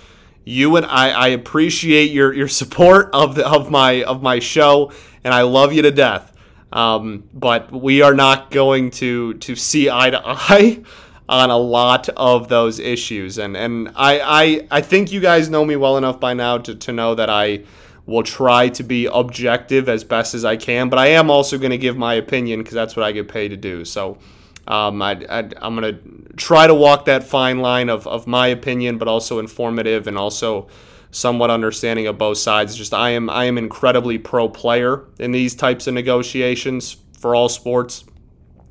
you 0.44 0.76
and 0.76 0.86
I, 0.86 1.10
I 1.10 1.28
appreciate 1.28 2.10
your, 2.10 2.32
your 2.32 2.48
support 2.48 3.10
of 3.12 3.34
the, 3.34 3.48
of 3.48 3.70
my 3.70 4.02
of 4.04 4.22
my 4.22 4.38
show 4.38 4.92
and 5.24 5.32
I 5.34 5.42
love 5.42 5.72
you 5.72 5.82
to 5.82 5.90
death. 5.90 6.32
Um, 6.72 7.24
but 7.34 7.70
we 7.70 8.00
are 8.00 8.14
not 8.14 8.50
going 8.50 8.90
to 8.92 9.34
to 9.34 9.54
see 9.54 9.90
eye 9.90 10.10
to 10.10 10.22
eye 10.24 10.82
on 11.28 11.50
a 11.50 11.56
lot 11.56 12.08
of 12.10 12.48
those 12.48 12.78
issues. 12.78 13.38
And 13.38 13.56
and 13.56 13.88
I 13.94 14.20
I, 14.20 14.68
I 14.70 14.80
think 14.80 15.12
you 15.12 15.20
guys 15.20 15.48
know 15.50 15.64
me 15.64 15.76
well 15.76 15.96
enough 15.96 16.18
by 16.18 16.34
now 16.34 16.58
to, 16.58 16.74
to 16.74 16.92
know 16.92 17.14
that 17.14 17.28
I 17.28 17.64
will 18.06 18.22
try 18.22 18.68
to 18.68 18.82
be 18.82 19.06
objective 19.06 19.88
as 19.88 20.02
best 20.02 20.34
as 20.34 20.44
I 20.44 20.56
can. 20.56 20.88
But 20.88 20.98
I 20.98 21.08
am 21.08 21.30
also 21.30 21.58
going 21.58 21.70
to 21.70 21.78
give 21.78 21.96
my 21.96 22.14
opinion 22.14 22.60
because 22.60 22.74
that's 22.74 22.96
what 22.96 23.04
I 23.04 23.12
get 23.12 23.28
paid 23.28 23.48
to 23.48 23.56
do. 23.56 23.84
So. 23.84 24.18
Um, 24.64 25.02
I, 25.02 25.14
I'm 25.60 25.74
going 25.74 25.92
to 25.92 26.34
try 26.36 26.68
to 26.68 26.74
walk 26.74 27.06
that 27.06 27.24
fine 27.24 27.58
line 27.58 27.88
of, 27.88 28.06
of 28.06 28.28
my 28.28 28.46
opinion, 28.46 28.96
but 28.96 29.08
also 29.08 29.40
informative 29.40 30.06
and 30.06 30.16
also 30.16 30.68
somewhat 31.12 31.50
understanding 31.50 32.08
of 32.08 32.18
both 32.18 32.38
sides. 32.38 32.74
Just 32.74 32.92
I 32.92 33.10
am 33.10 33.30
I 33.30 33.44
am 33.44 33.56
incredibly 33.56 34.18
pro 34.18 34.48
player 34.48 35.04
in 35.20 35.30
these 35.30 35.54
types 35.54 35.86
of 35.86 35.94
negotiations 35.94 36.96
for 37.16 37.36
all 37.36 37.48
sports. 37.48 38.04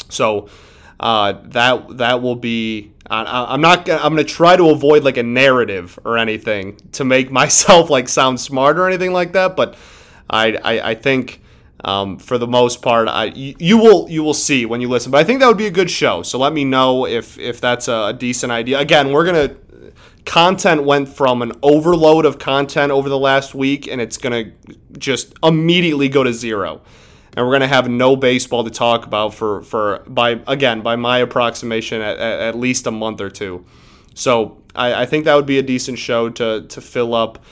So 0.09 0.49
uh, 0.99 1.33
that 1.45 1.97
that 1.97 2.21
will 2.21 2.35
be. 2.35 2.91
I, 3.09 3.53
am 3.53 3.61
not. 3.61 3.89
I'm 3.89 4.15
to 4.17 4.23
try 4.23 4.55
to 4.55 4.69
avoid 4.69 5.03
like 5.03 5.17
a 5.17 5.23
narrative 5.23 5.99
or 6.05 6.17
anything 6.17 6.77
to 6.93 7.05
make 7.05 7.31
myself 7.41 7.89
like 7.89 8.09
sound 8.09 8.39
smart 8.39 8.77
or 8.77 8.87
anything 8.87 9.13
like 9.13 9.33
that. 9.33 9.55
But 9.55 9.77
I 10.29 10.57
I, 10.63 10.91
I 10.91 10.95
think. 10.95 11.39
Um, 11.83 12.19
for 12.19 12.37
the 12.37 12.45
most 12.45 12.83
part, 12.83 13.07
I, 13.07 13.23
you, 13.33 13.55
you, 13.57 13.75
will 13.79 14.07
you 14.07 14.21
will 14.21 14.35
see 14.35 14.67
when 14.67 14.81
you 14.81 14.87
listen. 14.87 15.11
But 15.11 15.17
I 15.17 15.23
think 15.23 15.39
that 15.39 15.47
would 15.47 15.57
be 15.57 15.65
a 15.65 15.71
good 15.71 15.89
show. 15.89 16.21
So 16.21 16.37
let 16.37 16.53
me 16.53 16.63
know 16.63 17.07
if 17.07 17.39
if 17.39 17.59
that's 17.59 17.87
a 17.87 18.13
decent 18.13 18.51
idea. 18.51 18.77
Again, 18.77 19.11
we're 19.11 19.25
gonna 19.25 19.55
content 20.25 20.83
went 20.83 21.09
from 21.09 21.41
an 21.41 21.51
overload 21.61 22.25
of 22.25 22.39
content 22.39 22.91
over 22.91 23.09
the 23.09 23.17
last 23.17 23.55
week 23.55 23.87
and 23.87 23.99
it's 23.99 24.17
going 24.17 24.45
to 24.45 24.73
just 24.97 25.33
immediately 25.43 26.09
go 26.09 26.23
to 26.23 26.33
zero. 26.33 26.81
And 27.35 27.45
we're 27.45 27.51
going 27.51 27.61
to 27.61 27.67
have 27.67 27.89
no 27.89 28.15
baseball 28.15 28.63
to 28.63 28.69
talk 28.69 29.05
about 29.05 29.33
for, 29.33 29.61
for 29.63 30.03
by 30.07 30.41
again 30.47 30.81
by 30.81 30.97
my 30.97 31.19
approximation 31.19 32.01
at, 32.01 32.17
at, 32.17 32.57
least 32.57 32.87
a 32.87 32.91
month 32.91 33.21
or 33.21 33.29
two. 33.29 33.65
So 34.15 34.61
I, 34.75 35.03
I, 35.03 35.05
think 35.05 35.23
that 35.25 35.35
would 35.35 35.45
be 35.45 35.57
a 35.57 35.63
decent 35.63 35.97
show 35.97 36.29
to, 36.29 36.67
to 36.67 36.81
fill 36.81 37.15
up 37.15 37.43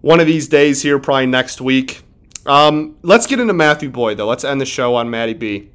one 0.00 0.20
of 0.20 0.28
these 0.28 0.46
days 0.46 0.82
here 0.82 1.00
probably 1.00 1.26
next 1.26 1.60
week. 1.60 2.02
Um, 2.46 2.96
let's 3.02 3.26
get 3.26 3.40
into 3.40 3.54
matthew 3.54 3.90
boyd 3.90 4.18
though. 4.18 4.28
Let's 4.28 4.44
end 4.44 4.60
the 4.60 4.66
show 4.66 4.94
on 4.94 5.10
matty 5.10 5.34
b. 5.34 5.70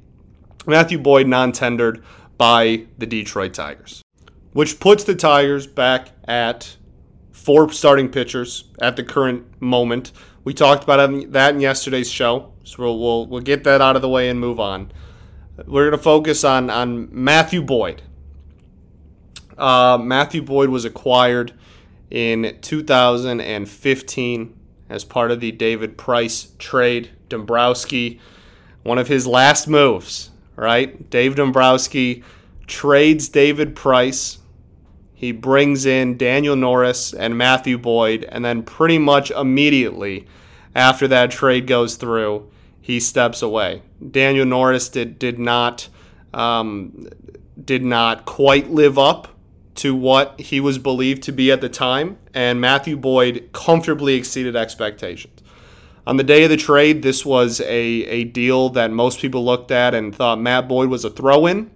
Matthew 0.66 0.98
boyd 0.98 1.26
non-tendered 1.28 2.02
by 2.38 2.86
the 2.96 3.06
detroit 3.06 3.52
tigers 3.52 4.03
which 4.54 4.80
puts 4.80 5.04
the 5.04 5.14
Tigers 5.14 5.66
back 5.66 6.08
at 6.26 6.78
four 7.32 7.70
starting 7.70 8.08
pitchers 8.08 8.64
at 8.80 8.96
the 8.96 9.02
current 9.02 9.60
moment. 9.60 10.12
We 10.44 10.54
talked 10.54 10.84
about 10.84 11.32
that 11.32 11.54
in 11.54 11.60
yesterday's 11.60 12.10
show, 12.10 12.54
so 12.62 12.84
we'll, 12.84 12.98
we'll, 12.98 13.26
we'll 13.26 13.42
get 13.42 13.64
that 13.64 13.82
out 13.82 13.96
of 13.96 14.02
the 14.02 14.08
way 14.08 14.30
and 14.30 14.40
move 14.40 14.58
on. 14.58 14.90
we're 15.66 15.90
going 15.90 15.98
to 15.98 16.02
focus 16.02 16.44
on 16.44 16.70
on 16.70 17.08
Matthew 17.12 17.62
Boyd. 17.62 18.00
Uh, 19.58 19.98
Matthew 20.00 20.42
Boyd 20.42 20.70
was 20.70 20.84
acquired 20.84 21.52
in 22.10 22.58
2015 22.60 24.60
as 24.88 25.04
part 25.04 25.30
of 25.30 25.40
the 25.40 25.52
David 25.52 25.98
Price 25.98 26.52
trade. 26.58 27.10
Dombrowski, 27.28 28.20
one 28.82 28.98
of 28.98 29.08
his 29.08 29.26
last 29.26 29.66
moves, 29.66 30.30
right? 30.56 31.08
Dave 31.10 31.36
Dombrowski 31.36 32.22
trades 32.66 33.28
David 33.28 33.74
Price. 33.74 34.38
He 35.24 35.32
brings 35.32 35.86
in 35.86 36.18
Daniel 36.18 36.54
Norris 36.54 37.14
and 37.14 37.38
Matthew 37.38 37.78
Boyd, 37.78 38.24
and 38.28 38.44
then 38.44 38.62
pretty 38.62 38.98
much 38.98 39.30
immediately 39.30 40.26
after 40.74 41.08
that 41.08 41.30
trade 41.30 41.66
goes 41.66 41.96
through, 41.96 42.50
he 42.78 43.00
steps 43.00 43.40
away. 43.40 43.80
Daniel 44.10 44.44
Norris 44.44 44.90
did 44.90 45.18
did 45.18 45.38
not 45.38 45.88
um, 46.34 47.08
did 47.64 47.82
not 47.82 48.26
quite 48.26 48.68
live 48.68 48.98
up 48.98 49.28
to 49.76 49.94
what 49.94 50.38
he 50.38 50.60
was 50.60 50.76
believed 50.76 51.22
to 51.22 51.32
be 51.32 51.50
at 51.50 51.62
the 51.62 51.70
time, 51.70 52.18
and 52.34 52.60
Matthew 52.60 52.94
Boyd 52.94 53.48
comfortably 53.54 54.16
exceeded 54.16 54.54
expectations. 54.54 55.40
On 56.06 56.18
the 56.18 56.22
day 56.22 56.44
of 56.44 56.50
the 56.50 56.58
trade, 56.58 57.02
this 57.02 57.24
was 57.24 57.62
a, 57.62 57.64
a 57.64 58.24
deal 58.24 58.68
that 58.68 58.90
most 58.90 59.20
people 59.20 59.42
looked 59.42 59.70
at 59.70 59.94
and 59.94 60.14
thought 60.14 60.38
Matt 60.38 60.68
Boyd 60.68 60.90
was 60.90 61.02
a 61.02 61.08
throw 61.08 61.46
in 61.46 61.70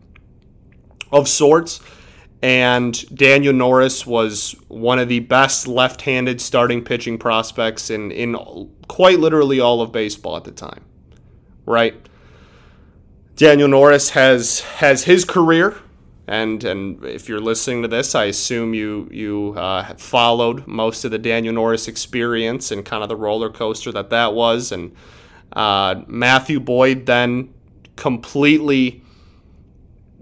of 1.10 1.26
sorts. 1.26 1.80
And 2.40 3.16
Daniel 3.16 3.52
Norris 3.52 4.06
was 4.06 4.54
one 4.68 4.98
of 4.98 5.08
the 5.08 5.20
best 5.20 5.66
left 5.66 6.02
handed 6.02 6.40
starting 6.40 6.84
pitching 6.84 7.18
prospects 7.18 7.90
in, 7.90 8.12
in 8.12 8.36
quite 8.86 9.18
literally 9.18 9.58
all 9.58 9.80
of 9.80 9.90
baseball 9.90 10.36
at 10.36 10.44
the 10.44 10.52
time. 10.52 10.84
Right? 11.66 11.94
Daniel 13.34 13.68
Norris 13.68 14.10
has 14.10 14.60
has 14.60 15.04
his 15.04 15.24
career 15.24 15.76
and 16.28 16.62
and 16.62 17.02
if 17.04 17.26
you're 17.26 17.40
listening 17.40 17.80
to 17.82 17.88
this, 17.88 18.14
I 18.14 18.24
assume 18.24 18.74
you 18.74 19.08
you 19.10 19.54
uh, 19.56 19.94
followed 19.94 20.66
most 20.66 21.04
of 21.06 21.10
the 21.10 21.18
Daniel 21.18 21.54
Norris 21.54 21.88
experience 21.88 22.70
and 22.70 22.84
kind 22.84 23.02
of 23.02 23.08
the 23.08 23.16
roller 23.16 23.50
coaster 23.50 23.90
that 23.92 24.10
that 24.10 24.34
was. 24.34 24.70
And 24.70 24.94
uh, 25.54 26.02
Matthew 26.06 26.60
Boyd 26.60 27.06
then 27.06 27.54
completely 27.96 29.02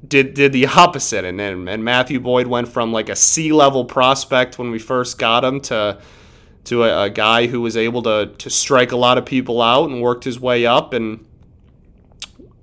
did 0.09 0.35
did 0.35 0.53
the 0.53 0.67
opposite, 0.67 1.25
and, 1.25 1.41
and 1.41 1.69
and 1.69 1.85
Matthew 1.85 2.21
Boyd 2.21 2.47
went 2.47 2.69
from 2.69 2.93
like 2.93 3.09
a 3.09 3.17
C 3.17 3.53
level 3.53 3.85
prospect 3.85 4.59
when 4.59 4.71
we 4.71 4.79
first 4.79 5.19
got 5.19 5.45
him 5.45 5.61
to 5.63 5.99
to 6.65 6.85
a, 6.85 7.05
a 7.05 7.11
guy 7.11 7.47
who 7.47 7.61
was 7.61 7.77
able 7.77 8.03
to 8.03 8.33
to 8.39 8.51
strike 8.51 8.93
a 8.93 8.97
lot 8.97 9.19
of 9.19 9.27
people 9.27 9.63
out 9.63 9.89
and 9.89 10.03
worked 10.03 10.25
his 10.25 10.39
way 10.41 10.67
up 10.67 10.93
and 10.93 11.27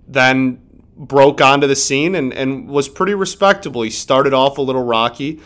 then 0.07 0.59
broke 0.95 1.41
onto 1.41 1.67
the 1.67 1.75
scene 1.75 2.13
and, 2.15 2.33
and 2.33 2.67
was 2.67 2.87
pretty 2.87 3.15
respectable. 3.15 3.81
He 3.81 3.89
started 3.89 4.33
off 4.33 4.57
a 4.57 4.61
little 4.61 4.83
rocky, 4.83 5.41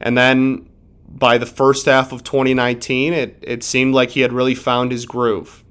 and 0.00 0.16
then 0.16 0.68
by 1.08 1.38
the 1.38 1.46
first 1.46 1.86
half 1.86 2.12
of 2.12 2.22
2019, 2.22 3.12
it, 3.12 3.38
it 3.42 3.64
seemed 3.64 3.94
like 3.94 4.10
he 4.10 4.20
had 4.20 4.32
really 4.32 4.54
found 4.54 4.92
his 4.92 5.06
groove, 5.06 5.64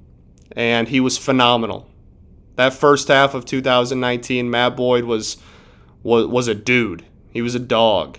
and 0.52 0.88
he 0.88 1.00
was 1.00 1.16
phenomenal. 1.18 1.89
That 2.60 2.74
first 2.74 3.08
half 3.08 3.32
of 3.32 3.46
2019, 3.46 4.50
Matt 4.50 4.76
Boyd 4.76 5.04
was 5.04 5.38
was, 6.02 6.26
was 6.26 6.46
a 6.46 6.54
dude. 6.54 7.06
He 7.30 7.40
was 7.40 7.54
a 7.54 7.58
dog, 7.58 8.18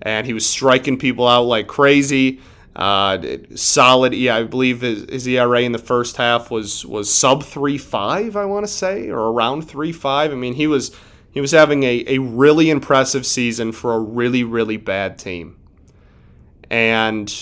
and 0.00 0.24
he 0.24 0.32
was 0.32 0.46
striking 0.46 0.96
people 0.98 1.26
out 1.26 1.46
like 1.46 1.66
crazy. 1.66 2.40
Uh, 2.76 3.38
solid. 3.56 4.14
Yeah, 4.14 4.36
I 4.36 4.44
believe 4.44 4.82
his, 4.82 5.10
his, 5.10 5.26
ERA 5.26 5.62
in 5.62 5.72
the 5.72 5.80
first 5.80 6.16
half 6.16 6.48
was 6.48 6.86
was 6.86 7.12
sub 7.12 7.42
three 7.42 7.76
five. 7.76 8.36
I 8.36 8.44
want 8.44 8.64
to 8.64 8.72
say, 8.72 9.08
or 9.08 9.32
around 9.32 9.62
three 9.62 9.90
five. 9.90 10.30
I 10.30 10.36
mean, 10.36 10.54
he 10.54 10.68
was 10.68 10.94
he 11.32 11.40
was 11.40 11.50
having 11.50 11.82
a, 11.82 12.04
a 12.06 12.18
really 12.18 12.70
impressive 12.70 13.26
season 13.26 13.72
for 13.72 13.94
a 13.94 13.98
really 13.98 14.44
really 14.44 14.76
bad 14.76 15.18
team. 15.18 15.58
And 16.70 17.34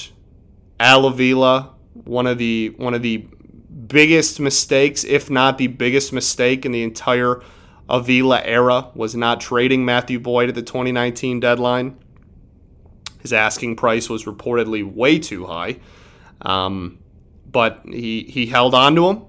Al 0.81 1.05
Avila, 1.05 1.75
one 1.93 2.27
of 2.27 2.39
the 2.39 2.73
one 2.79 2.95
of 2.95 3.03
the 3.03 3.27
biggest 3.89 4.41
mistakes, 4.41 5.05
if 5.05 5.31
not 5.31 5.59
the 5.59 5.67
biggest 5.67 6.13
mistake 6.13 6.65
in 6.65 6.73
the 6.73 6.83
entire 6.83 7.43
Avila 7.89 8.41
era, 8.43 8.91
was 8.95 9.15
not 9.15 9.41
trading 9.41 9.85
Matthew 9.85 10.19
Boyd 10.19 10.49
at 10.49 10.55
the 10.55 10.63
2019 10.63 11.41
deadline. 11.41 11.99
His 13.21 13.33
asking 13.33 13.77
price 13.77 14.09
was 14.09 14.25
reportedly 14.25 14.85
way 14.85 15.19
too 15.19 15.47
high. 15.47 15.77
Um, 16.43 16.99
but 17.51 17.81
he, 17.87 18.25
he 18.25 18.47
held 18.47 18.75
on 18.75 18.95
to 18.97 19.09
him, 19.09 19.23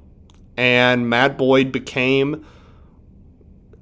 and 0.58 1.10
Matt 1.10 1.38
Boyd 1.38 1.72
became 1.72 2.46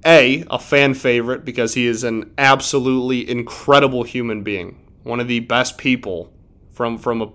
a 0.05 0.43
a 0.49 0.59
fan 0.59 0.93
favorite 0.93 1.45
because 1.45 1.75
he 1.75 1.87
is 1.87 2.03
an 2.03 2.33
absolutely 2.37 3.29
incredible 3.29 4.03
human 4.03 4.43
being, 4.43 4.77
one 5.03 5.19
of 5.19 5.27
the 5.27 5.39
best 5.39 5.77
people 5.77 6.31
from 6.73 6.97
from 6.97 7.21
a 7.21 7.31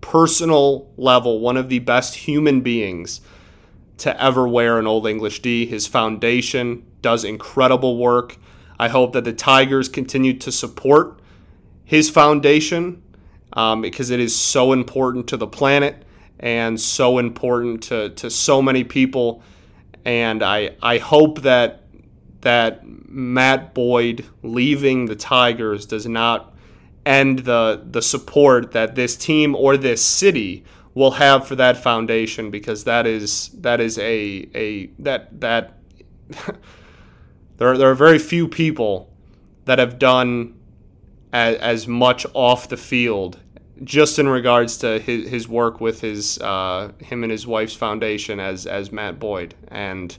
personal 0.00 0.90
level, 0.96 1.40
one 1.40 1.56
of 1.56 1.68
the 1.68 1.78
best 1.80 2.14
human 2.14 2.60
beings 2.60 3.20
to 3.98 4.22
ever 4.22 4.46
wear 4.46 4.78
an 4.78 4.86
Old 4.86 5.06
English 5.06 5.40
D. 5.42 5.66
His 5.66 5.86
foundation 5.86 6.84
does 7.02 7.24
incredible 7.24 7.98
work. 7.98 8.36
I 8.78 8.88
hope 8.88 9.12
that 9.12 9.24
the 9.24 9.32
Tigers 9.32 9.88
continue 9.88 10.34
to 10.38 10.52
support 10.52 11.20
his 11.84 12.10
foundation 12.10 13.02
um, 13.52 13.80
because 13.80 14.10
it 14.10 14.20
is 14.20 14.36
so 14.36 14.72
important 14.72 15.26
to 15.28 15.36
the 15.36 15.46
planet 15.46 16.04
and 16.38 16.80
so 16.80 17.18
important 17.18 17.82
to, 17.84 18.10
to 18.10 18.30
so 18.30 18.62
many 18.62 18.84
people. 18.84 19.42
And 20.04 20.42
I, 20.42 20.76
I 20.82 20.98
hope 20.98 21.42
that 21.42 21.84
that 22.42 22.86
Matt 22.86 23.74
Boyd 23.74 24.24
leaving 24.42 25.06
the 25.06 25.16
Tigers 25.16 25.86
does 25.86 26.06
not 26.06 26.54
end 27.08 27.40
the 27.40 27.82
the 27.90 28.02
support 28.02 28.72
that 28.72 28.94
this 28.94 29.16
team 29.16 29.56
or 29.56 29.76
this 29.76 30.04
city 30.04 30.62
will 30.94 31.12
have 31.12 31.46
for 31.46 31.56
that 31.56 31.76
foundation 31.76 32.50
because 32.50 32.84
that 32.84 33.06
is 33.06 33.48
that 33.54 33.80
is 33.80 33.98
a 33.98 34.46
a 34.54 34.86
that 34.98 35.40
that 35.40 35.78
there 37.56 37.68
are, 37.68 37.78
there 37.78 37.90
are 37.90 37.94
very 37.94 38.18
few 38.18 38.46
people 38.46 39.10
that 39.64 39.78
have 39.78 39.98
done 39.98 40.54
as, 41.32 41.56
as 41.56 41.88
much 41.88 42.26
off 42.34 42.68
the 42.68 42.76
field, 42.76 43.38
just 43.82 44.18
in 44.18 44.28
regards 44.28 44.76
to 44.78 44.98
his, 44.98 45.28
his 45.28 45.48
work 45.48 45.80
with 45.80 46.02
his 46.02 46.38
uh, 46.40 46.92
him 46.98 47.22
and 47.22 47.32
his 47.32 47.46
wife's 47.46 47.74
foundation 47.74 48.38
as 48.38 48.66
as 48.66 48.92
Matt 48.92 49.18
Boyd. 49.18 49.54
And 49.68 50.16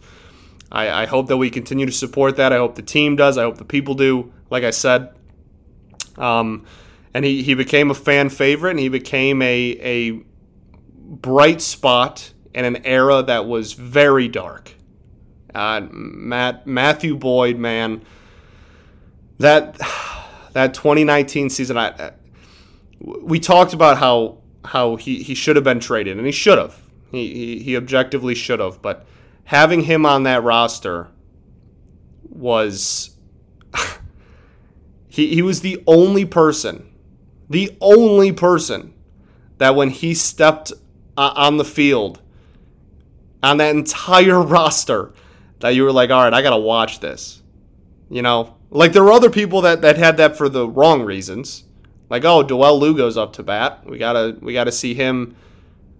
I, 0.71 1.03
I 1.03 1.05
hope 1.05 1.27
that 1.27 1.37
we 1.37 1.51
continue 1.51 1.85
to 1.85 1.91
support 1.91 2.35
that. 2.37 2.51
I 2.51 2.57
hope 2.57 2.75
the 2.75 2.81
team 2.81 3.15
does. 3.15 3.37
I 3.37 3.43
hope 3.43 3.57
the 3.57 3.65
people 3.65 3.93
do. 3.93 4.33
Like 4.49 4.63
I 4.63 4.71
said, 4.71 5.13
um, 6.19 6.65
and 7.13 7.25
he, 7.25 7.41
he 7.41 7.53
became 7.53 7.89
a 7.89 7.95
fan 7.95 8.29
favorite, 8.29 8.71
and 8.71 8.79
he 8.79 8.89
became 8.89 9.41
a 9.41 9.77
a 9.81 10.23
bright 11.09 11.61
spot 11.61 12.33
in 12.53 12.65
an 12.65 12.85
era 12.85 13.23
that 13.23 13.47
was 13.47 13.73
very 13.73 14.27
dark. 14.27 14.75
Uh, 15.53 15.81
Matt 15.91 16.67
Matthew 16.67 17.15
Boyd, 17.15 17.57
man, 17.57 18.01
that 19.39 19.77
that 20.53 20.73
2019 20.73 21.49
season, 21.49 21.77
I, 21.77 22.11
we 22.99 23.39
talked 23.39 23.73
about 23.73 23.97
how 23.97 24.37
how 24.65 24.97
he, 24.97 25.23
he 25.23 25.33
should 25.33 25.55
have 25.55 25.65
been 25.65 25.79
traded, 25.79 26.17
and 26.17 26.25
he 26.25 26.31
should 26.31 26.57
have. 26.57 26.79
He, 27.11 27.33
he, 27.33 27.59
he 27.63 27.77
objectively 27.77 28.35
should 28.35 28.59
have. 28.59 28.81
But 28.81 29.05
having 29.45 29.81
him 29.81 30.05
on 30.05 30.23
that 30.23 30.43
roster 30.43 31.07
was. 32.23 33.15
he, 35.19 35.35
he 35.35 35.41
was 35.41 35.61
the 35.61 35.83
only 35.85 36.25
person, 36.25 36.89
the 37.49 37.75
only 37.81 38.31
person 38.31 38.93
that 39.57 39.75
when 39.75 39.89
he 39.89 40.13
stepped 40.13 40.71
uh, 41.17 41.33
on 41.35 41.57
the 41.57 41.65
field, 41.65 42.21
on 43.43 43.57
that 43.57 43.75
entire 43.75 44.41
roster, 44.55 45.13
that 45.59 45.69
you 45.69 45.83
were 45.83 45.91
like, 45.91 46.09
all 46.09 46.23
right, 46.23 46.33
I 46.33 46.41
got 46.41 46.51
to 46.51 46.57
watch 46.57 47.01
this. 47.01 47.41
You 48.09 48.21
know, 48.21 48.55
like 48.69 48.93
there 48.93 49.03
were 49.03 49.11
other 49.11 49.29
people 49.29 49.61
that, 49.61 49.81
that 49.81 49.97
had 49.97 50.17
that 50.17 50.37
for 50.37 50.49
the 50.49 50.67
wrong 50.67 51.03
reasons. 51.03 51.65
Like, 52.09 52.25
oh, 52.25 52.43
Dawel 52.43 52.79
Lugo's 52.79 53.17
up 53.17 53.33
to 53.33 53.43
bat. 53.43 53.85
We 53.85 53.99
gotta 53.99 54.35
we 54.41 54.53
gotta 54.53 54.71
see 54.71 54.95
him 54.95 55.35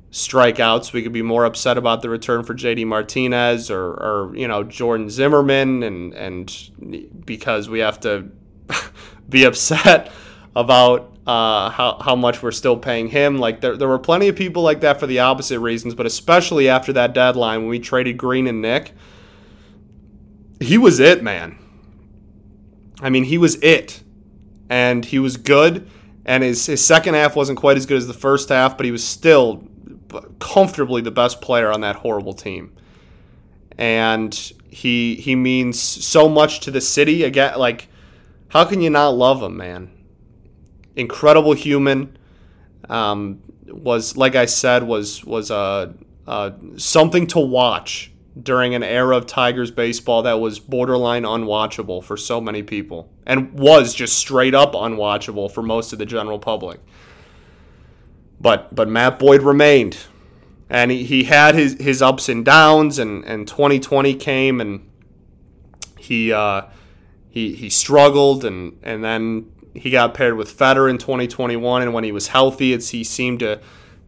strike 0.10 0.60
out 0.60 0.86
so 0.86 0.92
we 0.96 1.04
could 1.04 1.14
be 1.14 1.22
more 1.22 1.46
upset 1.46 1.78
about 1.78 2.02
the 2.02 2.10
return 2.10 2.44
for 2.44 2.56
JD 2.56 2.88
Martinez 2.88 3.70
or, 3.70 3.92
or 3.92 4.32
you 4.36 4.48
know, 4.48 4.64
Jordan 4.64 5.12
Zimmermann 5.12 5.84
and 5.84 6.16
and 6.16 7.26
because 7.26 7.70
we 7.70 7.78
have 7.78 8.00
to 8.00 8.32
be 9.30 9.44
upset 9.44 10.12
about 10.56 11.18
uh, 11.28 11.70
how, 11.70 12.00
how 12.00 12.16
much 12.16 12.42
we're 12.42 12.52
still 12.52 12.78
paying 12.78 13.08
him. 13.08 13.38
Like 13.38 13.62
there, 13.62 13.78
there 13.78 13.88
were 13.88 14.00
plenty 14.00 14.28
of 14.28 14.36
people 14.36 14.64
like 14.64 14.82
that 14.82 15.00
for 15.00 15.08
the 15.08 15.20
opposite 15.20 15.60
reasons, 15.60 15.94
but 15.94 16.06
especially 16.06 16.68
after 16.68 16.92
that 16.94 17.14
deadline 17.14 17.62
when 17.62 17.70
we 17.70 17.80
traded 17.80 18.18
Greene 18.18 18.48
and 18.48 18.62
Nick, 18.62 18.94
he 20.60 20.78
was 20.78 21.00
it, 21.00 21.24
man. 21.24 21.58
I 23.02 23.10
mean, 23.10 23.26
he 23.26 23.38
was 23.38 23.56
it, 23.58 24.04
and 24.70 25.06
he 25.06 25.20
was 25.20 25.38
good. 25.38 25.90
And 26.26 26.44
his, 26.44 26.66
his 26.66 26.86
second 26.86 27.14
half 27.14 27.36
wasn't 27.36 27.60
quite 27.60 27.78
as 27.78 27.86
good 27.86 27.98
as 27.98 28.08
the 28.08 28.14
first 28.14 28.50
half, 28.50 28.76
but 28.78 28.86
he 28.86 28.92
was 28.92 29.04
still 29.04 29.68
comfortably 30.40 31.02
the 31.02 31.12
best 31.12 31.42
player 31.42 31.72
on 31.72 31.82
that 31.82 31.98
horrible 31.98 32.34
team. 32.34 32.74
And 33.78 34.34
he 34.70 35.16
he 35.16 35.36
means 35.36 35.80
so 35.80 36.28
much 36.28 36.60
to 36.62 36.72
the 36.72 36.82
city. 36.82 37.24
Again, 37.24 37.58
like 37.58 37.88
how 38.50 38.66
can 38.66 38.82
you 38.82 38.90
not 38.90 39.10
love 39.10 39.42
him, 39.42 39.58
man? 39.58 39.92
Incredible 40.96 41.54
human. 41.54 42.18
Um, 42.88 43.42
was 43.68 44.18
like 44.18 44.36
I 44.36 44.46
said 44.46 44.84
was 44.84 45.24
was 45.24 45.52
uh, 45.52 45.94
something 46.78 47.28
to 47.28 47.40
watch 47.40 48.12
during 48.42 48.76
an 48.76 48.84
era 48.84 49.18
of 49.18 49.26
Tigers 49.26 49.72
baseball 49.72 50.24
that 50.24 50.40
was 50.40 50.60
borderline 50.60 51.24
unwatchable 51.24 52.04
for 52.04 52.16
so 52.16 52.40
many 52.40 52.64
people 52.64 53.12
and 53.26 53.54
was 53.54 53.94
just 53.94 54.18
straight 54.18 54.56
up 54.56 54.74
unwatchable 54.74 55.52
for 55.52 55.62
most 55.62 55.94
of 55.94 56.00
the 56.00 56.06
general 56.06 56.40
public. 56.40 56.80
But 58.40 58.74
but 58.74 58.88
Matt 58.88 59.20
Boyd 59.20 59.42
remained. 59.42 59.98
And 60.72 60.92
he, 60.92 61.04
he 61.04 61.24
had 61.24 61.56
his, 61.56 61.82
his 61.82 62.00
ups 62.00 62.30
and 62.30 62.46
downs 62.46 63.00
and, 63.00 63.26
and 63.26 63.48
2020 63.48 64.14
came 64.14 64.62
and 64.62 64.88
he 65.98 66.32
uh, 66.32 66.62
he 67.39 67.56
he 67.56 67.69
struggled 67.69 68.43
and, 68.45 68.78
and 68.84 69.04
then 69.04 69.52
he 69.73 69.89
got 69.89 70.13
paired 70.13 70.36
with 70.36 70.52
Fetter 70.52 70.89
in 70.89 70.97
2021 70.97 71.82
and 71.82 71.93
when 71.93 72.04
he 72.04 72.12
was 72.12 72.28
healthy 72.28 72.73
it's 72.73 72.89
he 72.89 73.04
seemed 73.04 73.39
to 73.39 73.60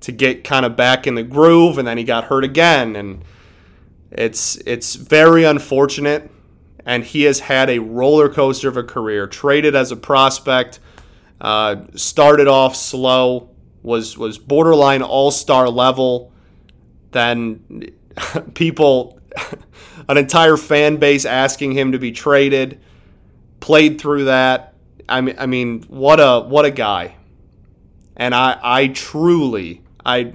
to 0.02 0.12
get 0.12 0.44
kind 0.44 0.66
of 0.66 0.76
back 0.76 1.06
in 1.06 1.16
the 1.16 1.24
groove 1.24 1.78
and 1.78 1.88
then 1.88 1.98
he 1.98 2.04
got 2.04 2.26
hurt 2.26 2.44
again 2.44 2.96
and 2.96 3.24
it's 4.12 4.58
it's 4.66 4.96
very 4.96 5.46
unfortunate, 5.46 6.30
and 6.86 7.04
he 7.04 7.24
has 7.24 7.40
had 7.40 7.70
a 7.70 7.80
roller 7.80 8.28
coaster 8.28 8.68
of 8.68 8.76
a 8.76 8.84
career. 8.84 9.26
Traded 9.26 9.74
as 9.74 9.92
a 9.92 9.96
prospect, 9.96 10.80
uh, 11.40 11.78
started 11.96 12.48
off 12.48 12.76
slow, 12.76 13.50
was 13.82 14.18
was 14.18 14.38
borderline 14.38 15.02
all 15.02 15.32
star 15.32 15.70
level. 15.70 16.34
Then 17.12 17.94
people, 18.54 19.20
an 20.10 20.18
entire 20.18 20.58
fan 20.58 20.98
base 20.98 21.26
asking 21.26 21.72
him 21.72 21.94
to 21.94 22.00
be 22.00 22.12
traded. 22.12 22.82
Played 23.62 24.02
through 24.02 24.26
that. 24.26 24.74
I 25.08 25.22
mean, 25.22 25.36
I 25.40 25.46
mean, 25.46 25.84
what 25.84 26.20
a 26.20 26.42
what 26.42 26.66
a 26.66 26.72
guy. 26.72 27.16
And 28.18 28.36
I 28.36 28.60
I 28.62 28.88
truly 28.88 29.82
I 30.06 30.34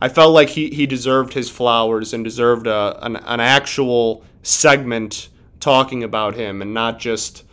I 0.00 0.08
felt 0.08 0.34
like 0.34 0.50
he, 0.50 0.70
he 0.70 0.86
deserved 0.86 1.34
his 1.34 1.50
flowers 1.50 2.14
and 2.14 2.24
deserved 2.24 2.66
a, 2.66 2.98
an, 3.04 3.16
an 3.16 3.40
actual 3.40 4.24
segment 4.42 5.28
talking 5.60 6.02
about 6.02 6.34
him 6.34 6.62
and 6.62 6.72
not 6.72 6.98
just 6.98 7.44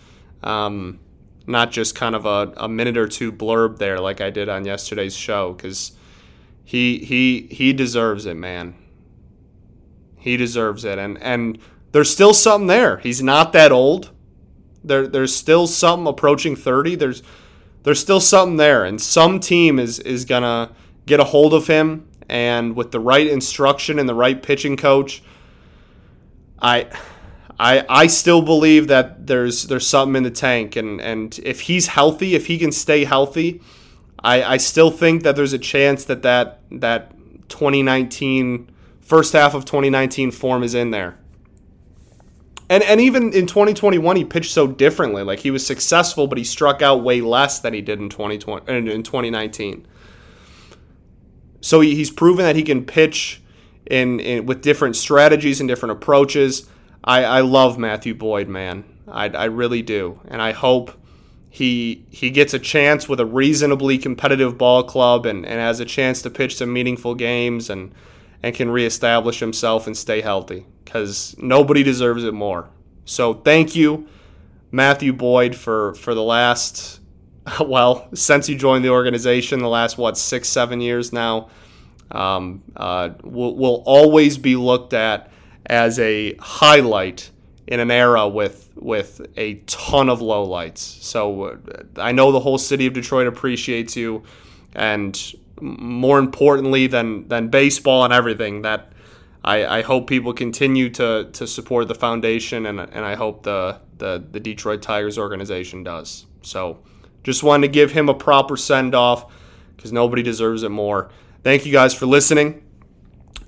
um, 0.44 1.00
not 1.46 1.72
just 1.72 1.96
kind 1.96 2.16
of 2.16 2.26
a, 2.26 2.54
a 2.58 2.70
minute 2.70 2.98
or 2.98 3.08
two 3.08 3.32
blurb 3.32 3.78
there 3.78 4.00
like 4.00 4.22
I 4.22 4.30
did 4.30 4.48
on 4.48 4.66
yesterday's 4.66 5.16
show 5.16 5.54
because 5.54 5.92
he 6.64 7.00
he 7.00 7.48
he 7.52 7.74
deserves 7.74 8.26
it, 8.26 8.36
man. 8.36 8.76
He 10.18 10.38
deserves 10.38 10.86
it, 10.86 10.98
and 11.00 11.22
and 11.22 11.58
there's 11.92 12.10
still 12.10 12.34
something 12.34 12.68
there. 12.68 12.98
He's 12.98 13.22
not 13.22 13.54
that 13.54 13.72
old. 13.72 14.12
There 14.84 15.08
there's 15.08 15.36
still 15.36 15.68
something 15.68 16.08
approaching 16.08 16.56
thirty. 16.56 16.96
There's 16.96 17.24
there's 17.84 18.00
still 18.00 18.20
something 18.20 18.58
there, 18.58 18.84
and 18.86 19.02
some 19.02 19.40
team 19.40 19.80
is 19.80 20.00
is 20.00 20.26
gonna 20.26 20.72
get 21.06 21.20
a 21.20 21.26
hold 21.26 21.54
of 21.54 21.68
him 21.68 22.08
and 22.30 22.76
with 22.76 22.92
the 22.92 23.00
right 23.00 23.28
instruction 23.28 24.00
and 24.00 24.08
the 24.08 24.16
right 24.16 24.42
pitching 24.42 24.78
coach, 24.78 25.22
I 26.60 26.88
I 27.60 27.86
I 27.88 28.08
still 28.08 28.42
believe 28.42 28.88
that 28.88 29.28
there's 29.28 29.64
there's 29.64 29.88
something 29.88 30.18
in 30.18 30.24
the 30.24 30.32
tank 30.32 30.76
and 30.76 31.00
and 31.00 31.40
if 31.44 31.62
he's 31.62 31.88
healthy, 31.88 32.36
if 32.36 32.48
he 32.48 32.58
can 32.58 32.72
stay 32.72 33.06
healthy, 33.06 33.62
I 34.24 34.44
I 34.44 34.58
still 34.58 34.92
think 34.92 35.24
that 35.24 35.36
there's 35.36 35.54
a 35.54 35.60
chance 35.60 36.04
that 36.06 36.24
that 36.24 36.60
that 36.72 37.12
2019 37.50 38.70
first 39.02 39.32
half 39.34 39.54
of 39.54 39.64
2019 39.64 40.32
form 40.32 40.64
is 40.64 40.76
in 40.76 40.92
there. 40.92 41.18
And 42.70 42.84
and 42.84 43.00
even 43.00 43.34
in 43.34 43.48
2021 43.48 44.16
he 44.16 44.26
pitched 44.26 44.52
so 44.52 44.68
differently. 44.68 45.24
Like 45.24 45.40
he 45.40 45.52
was 45.52 45.66
successful 45.66 46.28
but 46.28 46.38
he 46.38 46.44
struck 46.44 46.82
out 46.82 47.04
way 47.04 47.22
less 47.22 47.60
than 47.60 47.74
he 47.74 47.82
did 47.82 48.00
in 48.00 48.10
2020 48.10 48.92
in 48.92 49.04
2019. 49.04 49.88
So 51.62 51.82
he, 51.82 51.96
he's 51.96 52.12
proven 52.12 52.46
that 52.46 52.56
he 52.56 52.64
can 52.64 52.86
pitch 52.86 53.42
in, 53.86 54.20
in 54.20 54.46
with 54.46 54.62
different 54.62 54.96
strategies 54.96 55.60
and 55.60 55.68
different 55.68 55.94
approaches. 55.94 56.70
I, 57.04 57.24
I 57.24 57.42
love 57.42 57.78
Matthew 57.78 58.14
Boyd, 58.14 58.48
man. 58.48 58.84
I, 59.08 59.30
I 59.30 59.46
really 59.46 59.82
do, 59.82 60.20
and 60.28 60.42
I 60.42 60.52
hope 60.52 60.92
he 61.50 62.06
he 62.10 62.30
gets 62.30 62.54
a 62.54 62.60
chance 62.60 63.08
with 63.08 63.20
a 63.20 63.26
reasonably 63.26 63.98
competitive 63.98 64.58
ball 64.58 64.84
club 64.84 65.26
and, 65.26 65.46
and 65.46 65.60
has 65.60 65.80
a 65.80 65.86
chance 65.86 66.22
to 66.24 66.30
pitch 66.30 66.58
some 66.58 66.74
meaningful 66.74 67.16
games 67.16 67.70
and 67.70 67.94
and 68.44 68.54
can 68.54 68.70
reestablish 68.70 69.40
himself 69.40 69.88
and 69.88 69.98
stay 69.98 70.22
healthy 70.22 70.66
because 70.88 71.36
nobody 71.38 71.84
deserves 71.84 72.24
it 72.24 72.34
more. 72.34 72.70
So 73.06 73.34
thank 73.34 73.76
you, 73.76 74.08
Matthew 74.72 75.14
Boyd, 75.14 75.56
for 75.56 75.94
for 75.96 76.16
the 76.16 76.24
last 76.24 77.00
well, 77.62 78.08
since 78.14 78.50
you 78.50 78.56
joined 78.56 78.84
the 78.84 78.90
organization, 78.90 79.60
the 79.60 79.70
last 79.70 79.98
what 79.98 80.18
six, 80.18 80.50
seven 80.50 80.82
years 80.82 81.14
now, 81.14 81.50
um, 82.12 82.64
uh, 82.76 83.10
will, 83.24 83.56
will 83.56 83.84
always 83.86 84.38
be 84.38 84.56
looked 84.56 84.94
at 84.94 85.32
as 85.66 86.00
a 86.00 86.36
highlight 86.36 87.32
in 87.68 87.80
an 87.80 87.92
era 87.92 88.28
with 88.28 88.70
with 88.76 89.26
a 89.36 89.56
ton 89.66 90.10
of 90.10 90.20
lowlights. 90.20 90.78
So 90.78 91.44
uh, 91.44 91.58
I 91.98 92.12
know 92.12 92.32
the 92.32 92.40
whole 92.40 92.58
city 92.58 92.88
of 92.88 92.94
Detroit 92.94 93.28
appreciates 93.28 93.96
you, 93.96 94.24
and 94.74 95.20
more 95.60 96.20
importantly 96.20 96.88
than 96.88 97.28
than 97.28 97.50
baseball 97.50 98.04
and 98.04 98.14
everything, 98.14 98.62
that 98.62 98.92
I, 99.48 99.80
I 99.80 99.82
hope 99.82 100.08
people 100.08 100.34
continue 100.34 100.90
to 100.92 101.30
to 101.32 101.48
support 101.48 101.88
the 101.88 101.96
foundation, 101.96 102.66
and 102.66 102.80
and 102.80 103.04
I 103.06 103.16
hope 103.16 103.44
the 103.44 103.80
the, 103.98 104.24
the 104.32 104.40
Detroit 104.40 104.82
Tigers 104.82 105.18
organization 105.18 105.84
does. 105.84 106.26
So. 106.42 106.80
Just 107.24 107.44
wanted 107.44 107.68
to 107.68 107.74
give 107.74 107.92
him 107.92 108.08
a 108.08 108.14
proper 108.14 108.56
send 108.56 108.96
off 108.96 109.30
because 109.76 109.92
nobody 109.92 110.24
deserves 110.24 110.64
it 110.64 110.70
more. 110.70 111.10
Thank 111.44 111.66
you 111.66 111.74
guys 111.74 111.94
for 111.94 112.06
listening 112.06 112.64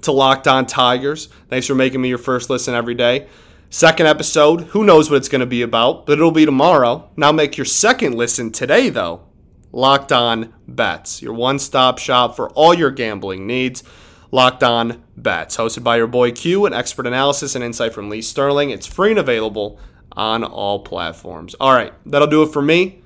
to 0.01 0.11
Locked 0.11 0.49
On 0.49 0.65
Tigers. 0.65 1.27
Thanks 1.47 1.65
for 1.65 1.75
making 1.75 2.01
me 2.01 2.09
your 2.09 2.17
first 2.17 2.49
listen 2.49 2.73
every 2.73 2.93
day. 2.93 3.27
Second 3.69 4.07
episode, 4.07 4.61
who 4.71 4.83
knows 4.83 5.09
what 5.09 5.15
it's 5.15 5.29
going 5.29 5.39
to 5.39 5.45
be 5.45 5.61
about, 5.61 6.05
but 6.05 6.13
it'll 6.13 6.31
be 6.31 6.43
tomorrow. 6.43 7.09
Now 7.15 7.31
make 7.31 7.55
your 7.55 7.63
second 7.63 8.15
listen 8.15 8.51
today, 8.51 8.89
though. 8.89 9.21
Locked 9.71 10.11
On 10.11 10.53
Bets, 10.67 11.21
your 11.21 11.33
one 11.33 11.57
stop 11.57 11.99
shop 11.99 12.35
for 12.35 12.49
all 12.49 12.73
your 12.73 12.91
gambling 12.91 13.47
needs. 13.47 13.81
Locked 14.31 14.63
On 14.63 15.03
Bets, 15.17 15.57
hosted 15.57 15.83
by 15.83 15.97
your 15.97 16.07
boy 16.07 16.31
Q, 16.31 16.65
an 16.65 16.73
expert 16.73 17.07
analysis 17.07 17.55
and 17.55 17.63
insight 17.63 17.93
from 17.93 18.09
Lee 18.09 18.21
Sterling. 18.21 18.69
It's 18.69 18.85
free 18.85 19.09
and 19.09 19.19
available 19.19 19.79
on 20.11 20.43
all 20.43 20.79
platforms. 20.79 21.55
All 21.59 21.73
right, 21.73 21.93
that'll 22.05 22.27
do 22.27 22.43
it 22.43 22.53
for 22.53 22.61
me. 22.61 23.01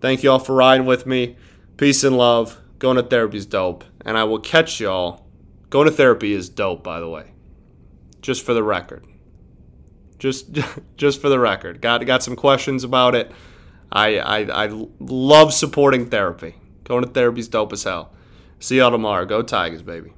Thank 0.00 0.22
you 0.22 0.30
all 0.30 0.38
for 0.38 0.54
riding 0.54 0.86
with 0.86 1.06
me. 1.06 1.36
Peace 1.76 2.04
and 2.04 2.16
love. 2.16 2.60
Going 2.78 2.96
to 2.96 3.02
therapy 3.02 3.38
is 3.38 3.46
dope. 3.46 3.84
And 4.04 4.16
I 4.16 4.24
will 4.24 4.38
catch 4.38 4.80
y'all. 4.80 5.26
Going 5.70 5.86
to 5.86 5.92
therapy 5.92 6.32
is 6.32 6.48
dope, 6.48 6.84
by 6.84 7.00
the 7.00 7.08
way. 7.08 7.32
Just 8.20 8.44
for 8.44 8.54
the 8.54 8.62
record. 8.62 9.04
Just 10.18 10.58
just 10.96 11.20
for 11.20 11.28
the 11.28 11.40
record. 11.40 11.80
Got 11.80 12.04
got 12.06 12.22
some 12.22 12.36
questions 12.36 12.84
about 12.84 13.14
it. 13.14 13.32
I 13.90 14.18
I, 14.18 14.64
I 14.66 14.86
love 15.00 15.52
supporting 15.52 16.10
therapy. 16.10 16.54
Going 16.84 17.02
to 17.02 17.10
therapy 17.10 17.40
is 17.40 17.48
dope 17.48 17.72
as 17.72 17.82
hell. 17.84 18.12
See 18.60 18.76
y'all 18.76 18.90
tomorrow. 18.90 19.24
Go 19.24 19.42
Tigers, 19.42 19.82
baby. 19.82 20.12